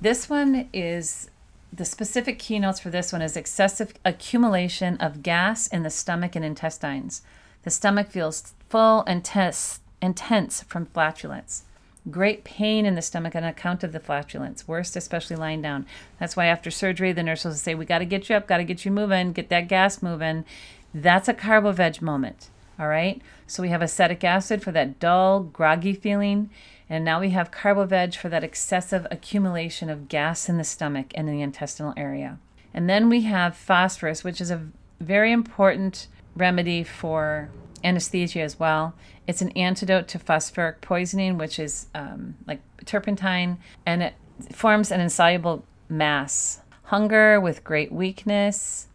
This 0.00 0.28
one 0.28 0.68
is 0.72 1.30
the 1.72 1.84
specific 1.84 2.38
keynotes 2.38 2.80
for 2.80 2.90
this 2.90 3.12
one 3.12 3.22
is 3.22 3.36
excessive 3.36 3.94
accumulation 4.04 4.96
of 4.98 5.22
gas 5.22 5.66
in 5.68 5.82
the 5.82 5.90
stomach 5.90 6.36
and 6.36 6.44
intestines. 6.44 7.22
The 7.62 7.70
stomach 7.70 8.08
feels 8.10 8.52
full 8.68 9.04
and 9.06 9.24
tense, 9.24 9.80
intense 10.02 10.62
from 10.64 10.86
flatulence. 10.86 11.62
Great 12.10 12.42
pain 12.42 12.84
in 12.84 12.96
the 12.96 13.02
stomach 13.02 13.36
on 13.36 13.44
account 13.44 13.84
of 13.84 13.92
the 13.92 14.00
flatulence, 14.00 14.66
worst 14.66 14.96
especially 14.96 15.36
lying 15.36 15.62
down. 15.62 15.86
That's 16.18 16.36
why 16.36 16.46
after 16.46 16.70
surgery, 16.70 17.12
the 17.12 17.22
nurse 17.22 17.44
will 17.44 17.52
say, 17.52 17.76
We 17.76 17.84
got 17.84 18.00
to 18.00 18.04
get 18.04 18.28
you 18.28 18.34
up, 18.34 18.48
got 18.48 18.56
to 18.56 18.64
get 18.64 18.84
you 18.84 18.90
moving, 18.90 19.32
get 19.32 19.48
that 19.50 19.68
gas 19.68 20.02
moving. 20.02 20.44
That's 20.92 21.28
a 21.28 21.34
Carboveg 21.34 22.02
moment. 22.02 22.50
All 22.78 22.88
right. 22.88 23.22
So 23.46 23.62
we 23.62 23.68
have 23.68 23.82
acetic 23.82 24.24
acid 24.24 24.62
for 24.62 24.72
that 24.72 24.98
dull, 24.98 25.40
groggy 25.40 25.94
feeling. 25.94 26.50
And 26.90 27.04
now 27.04 27.20
we 27.20 27.30
have 27.30 27.52
Carboveg 27.52 28.16
for 28.16 28.28
that 28.28 28.44
excessive 28.44 29.06
accumulation 29.10 29.88
of 29.88 30.08
gas 30.08 30.48
in 30.48 30.58
the 30.58 30.64
stomach 30.64 31.12
and 31.14 31.28
in 31.28 31.36
the 31.36 31.42
intestinal 31.42 31.94
area. 31.96 32.38
And 32.74 32.90
then 32.90 33.08
we 33.08 33.22
have 33.22 33.56
phosphorus, 33.56 34.24
which 34.24 34.40
is 34.40 34.50
a 34.50 34.66
very 35.00 35.30
important 35.30 36.08
remedy 36.34 36.82
for 36.82 37.50
anesthesia 37.84 38.40
as 38.40 38.58
well. 38.58 38.94
It's 39.26 39.42
an 39.42 39.50
antidote 39.50 40.08
to 40.08 40.18
phosphoric 40.18 40.80
poisoning, 40.80 41.38
which 41.38 41.58
is 41.58 41.86
um, 41.94 42.36
like 42.46 42.60
turpentine, 42.84 43.58
and 43.86 44.02
it 44.02 44.14
forms 44.52 44.90
an 44.90 45.00
insoluble 45.00 45.64
mass. 45.88 46.60
Hunger 46.84 47.40
with 47.40 47.64
great 47.64 47.92
weakness 47.92 48.88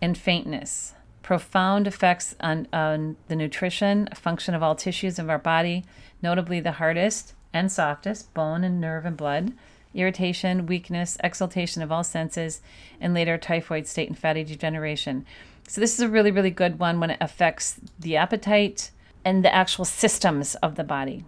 and 0.00 0.16
faintness 0.16 0.94
profound 1.30 1.86
effects 1.86 2.34
on, 2.40 2.66
on 2.72 3.14
the 3.28 3.36
nutrition, 3.36 4.08
function 4.12 4.52
of 4.52 4.64
all 4.64 4.74
tissues 4.74 5.16
of 5.16 5.30
our 5.30 5.38
body, 5.38 5.84
notably 6.20 6.58
the 6.58 6.72
hardest 6.72 7.34
and 7.52 7.70
softest, 7.70 8.34
bone 8.34 8.64
and 8.64 8.80
nerve 8.80 9.04
and 9.04 9.16
blood, 9.16 9.52
irritation, 9.94 10.66
weakness, 10.66 11.16
exaltation 11.22 11.82
of 11.82 11.92
all 11.92 12.02
senses, 12.02 12.60
and 13.00 13.14
later 13.14 13.38
typhoid 13.38 13.86
state 13.86 14.08
and 14.08 14.18
fatty 14.18 14.42
degeneration. 14.42 15.24
So, 15.70 15.80
this 15.80 15.94
is 15.94 16.00
a 16.00 16.08
really, 16.08 16.32
really 16.32 16.50
good 16.50 16.80
one 16.80 16.98
when 16.98 17.10
it 17.10 17.18
affects 17.20 17.76
the 17.96 18.16
appetite 18.16 18.90
and 19.24 19.44
the 19.44 19.54
actual 19.54 19.84
systems 19.84 20.56
of 20.56 20.74
the 20.74 20.82
body 20.82 21.24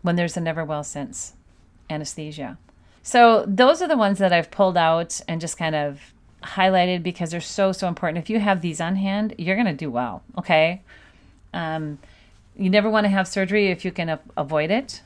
when 0.00 0.16
there's 0.16 0.34
a 0.34 0.40
never 0.40 0.64
well 0.64 0.82
since 0.82 1.34
anesthesia. 1.90 2.56
So, 3.02 3.44
those 3.46 3.82
are 3.82 3.86
the 3.86 3.98
ones 3.98 4.18
that 4.18 4.32
I've 4.32 4.50
pulled 4.50 4.78
out 4.78 5.20
and 5.28 5.42
just 5.42 5.58
kind 5.58 5.74
of 5.74 6.00
highlighted 6.42 7.02
because 7.02 7.32
they're 7.32 7.40
so 7.42 7.70
so 7.70 7.86
important. 7.86 8.16
If 8.16 8.30
you 8.30 8.40
have 8.40 8.62
these 8.62 8.80
on 8.80 8.96
hand, 8.96 9.34
you're 9.36 9.56
gonna 9.56 9.74
do 9.74 9.90
well. 9.90 10.22
Okay. 10.38 10.80
Um, 11.52 11.98
you 12.56 12.70
never 12.70 12.88
want 12.88 13.04
to 13.04 13.10
have 13.10 13.28
surgery 13.28 13.70
if 13.70 13.84
you 13.84 13.92
can 13.92 14.08
a- 14.08 14.20
avoid 14.38 14.70
it, 14.70 15.02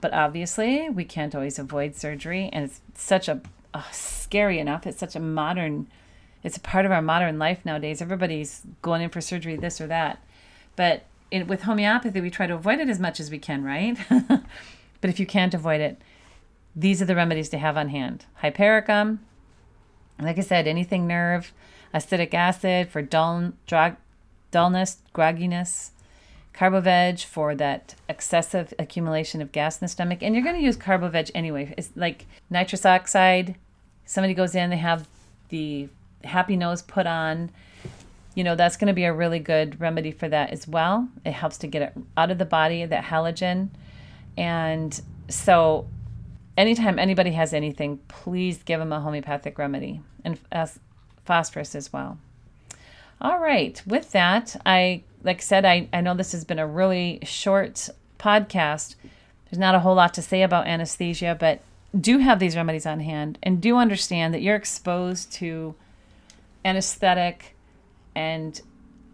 but 0.00 0.14
obviously 0.14 0.88
we 0.88 1.04
can't 1.04 1.34
always 1.34 1.58
avoid 1.58 1.94
surgery, 1.94 2.48
and 2.54 2.64
it's 2.64 2.80
such 2.94 3.28
a 3.28 3.42
uh, 3.74 3.82
scary 3.92 4.58
enough. 4.58 4.86
It's 4.86 4.98
such 4.98 5.14
a 5.14 5.20
modern. 5.20 5.88
It's 6.44 6.56
a 6.56 6.60
part 6.60 6.86
of 6.86 6.92
our 6.92 7.02
modern 7.02 7.38
life 7.38 7.64
nowadays. 7.64 8.00
Everybody's 8.00 8.62
going 8.82 9.02
in 9.02 9.10
for 9.10 9.20
surgery, 9.20 9.56
this 9.56 9.80
or 9.80 9.88
that, 9.88 10.22
but 10.76 11.04
with 11.32 11.62
homeopathy, 11.62 12.20
we 12.20 12.30
try 12.30 12.46
to 12.46 12.54
avoid 12.54 12.78
it 12.78 12.88
as 12.88 13.00
much 13.00 13.18
as 13.18 13.30
we 13.30 13.38
can, 13.38 13.64
right? 13.64 13.98
but 14.28 15.10
if 15.10 15.18
you 15.18 15.26
can't 15.26 15.54
avoid 15.54 15.80
it, 15.80 16.00
these 16.76 17.02
are 17.02 17.06
the 17.06 17.16
remedies 17.16 17.48
to 17.48 17.58
have 17.58 17.76
on 17.76 17.88
hand: 17.88 18.26
hypericum, 18.36 19.20
like 20.20 20.38
I 20.38 20.42
said, 20.42 20.68
anything 20.68 21.06
nerve, 21.06 21.52
acetic 21.92 22.34
acid 22.34 22.88
for 22.88 23.02
dull, 23.02 23.52
dullness, 24.50 24.98
grogginess, 25.14 25.90
Carboveg 26.54 27.24
for 27.24 27.54
that 27.56 27.96
excessive 28.08 28.72
accumulation 28.78 29.42
of 29.42 29.50
gas 29.50 29.80
in 29.80 29.84
the 29.84 29.88
stomach. 29.88 30.20
And 30.22 30.34
you're 30.34 30.44
going 30.44 30.56
to 30.56 30.62
use 30.62 30.76
Carboveg 30.76 31.30
anyway. 31.34 31.74
It's 31.76 31.90
like 31.96 32.26
nitrous 32.48 32.86
oxide. 32.86 33.56
Somebody 34.04 34.34
goes 34.34 34.54
in, 34.54 34.70
they 34.70 34.76
have 34.76 35.08
the 35.48 35.88
happy 36.24 36.56
nose 36.56 36.82
put 36.82 37.06
on. 37.06 37.50
You 38.34 38.42
know, 38.44 38.56
that's 38.56 38.76
going 38.76 38.88
to 38.88 38.94
be 38.94 39.04
a 39.04 39.12
really 39.12 39.38
good 39.38 39.80
remedy 39.80 40.10
for 40.10 40.28
that 40.28 40.50
as 40.50 40.66
well. 40.66 41.08
It 41.24 41.32
helps 41.32 41.58
to 41.58 41.66
get 41.66 41.82
it 41.82 41.92
out 42.16 42.30
of 42.30 42.38
the 42.38 42.44
body, 42.44 42.84
that 42.84 43.04
halogen. 43.04 43.68
And 44.36 45.00
so 45.28 45.86
anytime 46.56 46.98
anybody 46.98 47.32
has 47.32 47.52
anything, 47.52 47.98
please 48.08 48.62
give 48.62 48.80
them 48.80 48.92
a 48.92 49.00
homeopathic 49.00 49.58
remedy 49.58 50.00
and 50.24 50.38
phosphorus 51.24 51.74
as 51.74 51.92
well. 51.92 52.18
All 53.20 53.38
right, 53.38 53.80
with 53.86 54.10
that, 54.12 54.56
I 54.66 55.04
like 55.22 55.38
I 55.38 55.40
said, 55.40 55.64
I, 55.64 55.88
I 55.92 56.02
know 56.02 56.14
this 56.14 56.32
has 56.32 56.44
been 56.44 56.58
a 56.58 56.66
really 56.66 57.18
short 57.22 57.88
podcast. 58.18 58.94
There's 59.50 59.58
not 59.58 59.74
a 59.74 59.80
whole 59.80 59.94
lot 59.94 60.12
to 60.14 60.22
say 60.22 60.42
about 60.42 60.66
anesthesia, 60.66 61.36
but 61.38 61.62
do 61.98 62.18
have 62.18 62.38
these 62.38 62.56
remedies 62.56 62.86
on 62.86 63.00
hand 63.00 63.38
and 63.42 63.60
do 63.60 63.76
understand 63.76 64.34
that 64.34 64.42
you're 64.42 64.56
exposed 64.56 65.32
to 65.34 65.74
anesthetic 66.64 67.56
and 68.14 68.60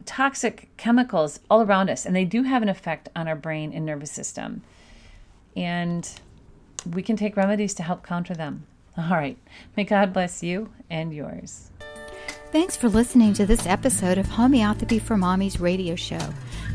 toxic 0.06 0.68
chemicals 0.76 1.40
all 1.50 1.62
around 1.62 1.90
us, 1.90 2.06
and 2.06 2.16
they 2.16 2.24
do 2.24 2.42
have 2.42 2.62
an 2.62 2.68
effect 2.68 3.08
on 3.14 3.28
our 3.28 3.36
brain 3.36 3.72
and 3.72 3.86
nervous 3.86 4.10
system. 4.10 4.62
And 5.56 6.08
we 6.92 7.02
can 7.02 7.16
take 7.16 7.36
remedies 7.36 7.74
to 7.74 7.82
help 7.82 8.06
counter 8.06 8.34
them. 8.34 8.66
All 8.96 9.10
right. 9.10 9.36
May 9.76 9.84
God 9.84 10.12
bless 10.12 10.42
you 10.42 10.72
and 10.88 11.14
yours. 11.14 11.70
Thanks 12.52 12.76
for 12.76 12.88
listening 12.88 13.32
to 13.34 13.46
this 13.46 13.64
episode 13.66 14.18
of 14.18 14.26
Homeopathy 14.26 14.98
for 14.98 15.14
Mommies 15.14 15.60
radio 15.60 15.94
show. 15.94 16.18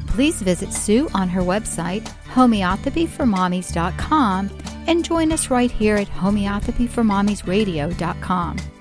Please 0.07 0.41
visit 0.41 0.71
Sue 0.71 1.09
on 1.13 1.27
her 1.27 1.41
website, 1.41 2.09
homeopathyformommies.com, 2.29 4.57
and 4.87 5.03
join 5.03 5.33
us 5.33 5.49
right 5.49 5.71
here 5.71 5.97
at 5.97 6.07
homeopathyformommiesradio.com. 6.07 8.74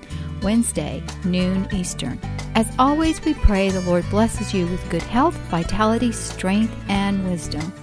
Wednesday, 0.45 1.01
noon 1.23 1.67
Eastern. 1.73 2.19
As 2.53 2.71
always, 2.77 3.19
we 3.25 3.33
pray 3.33 3.71
the 3.71 3.81
Lord 3.81 4.07
blesses 4.11 4.53
you 4.53 4.67
with 4.67 4.89
good 4.91 5.01
health, 5.01 5.35
vitality, 5.49 6.11
strength, 6.11 6.71
and 6.87 7.27
wisdom. 7.27 7.73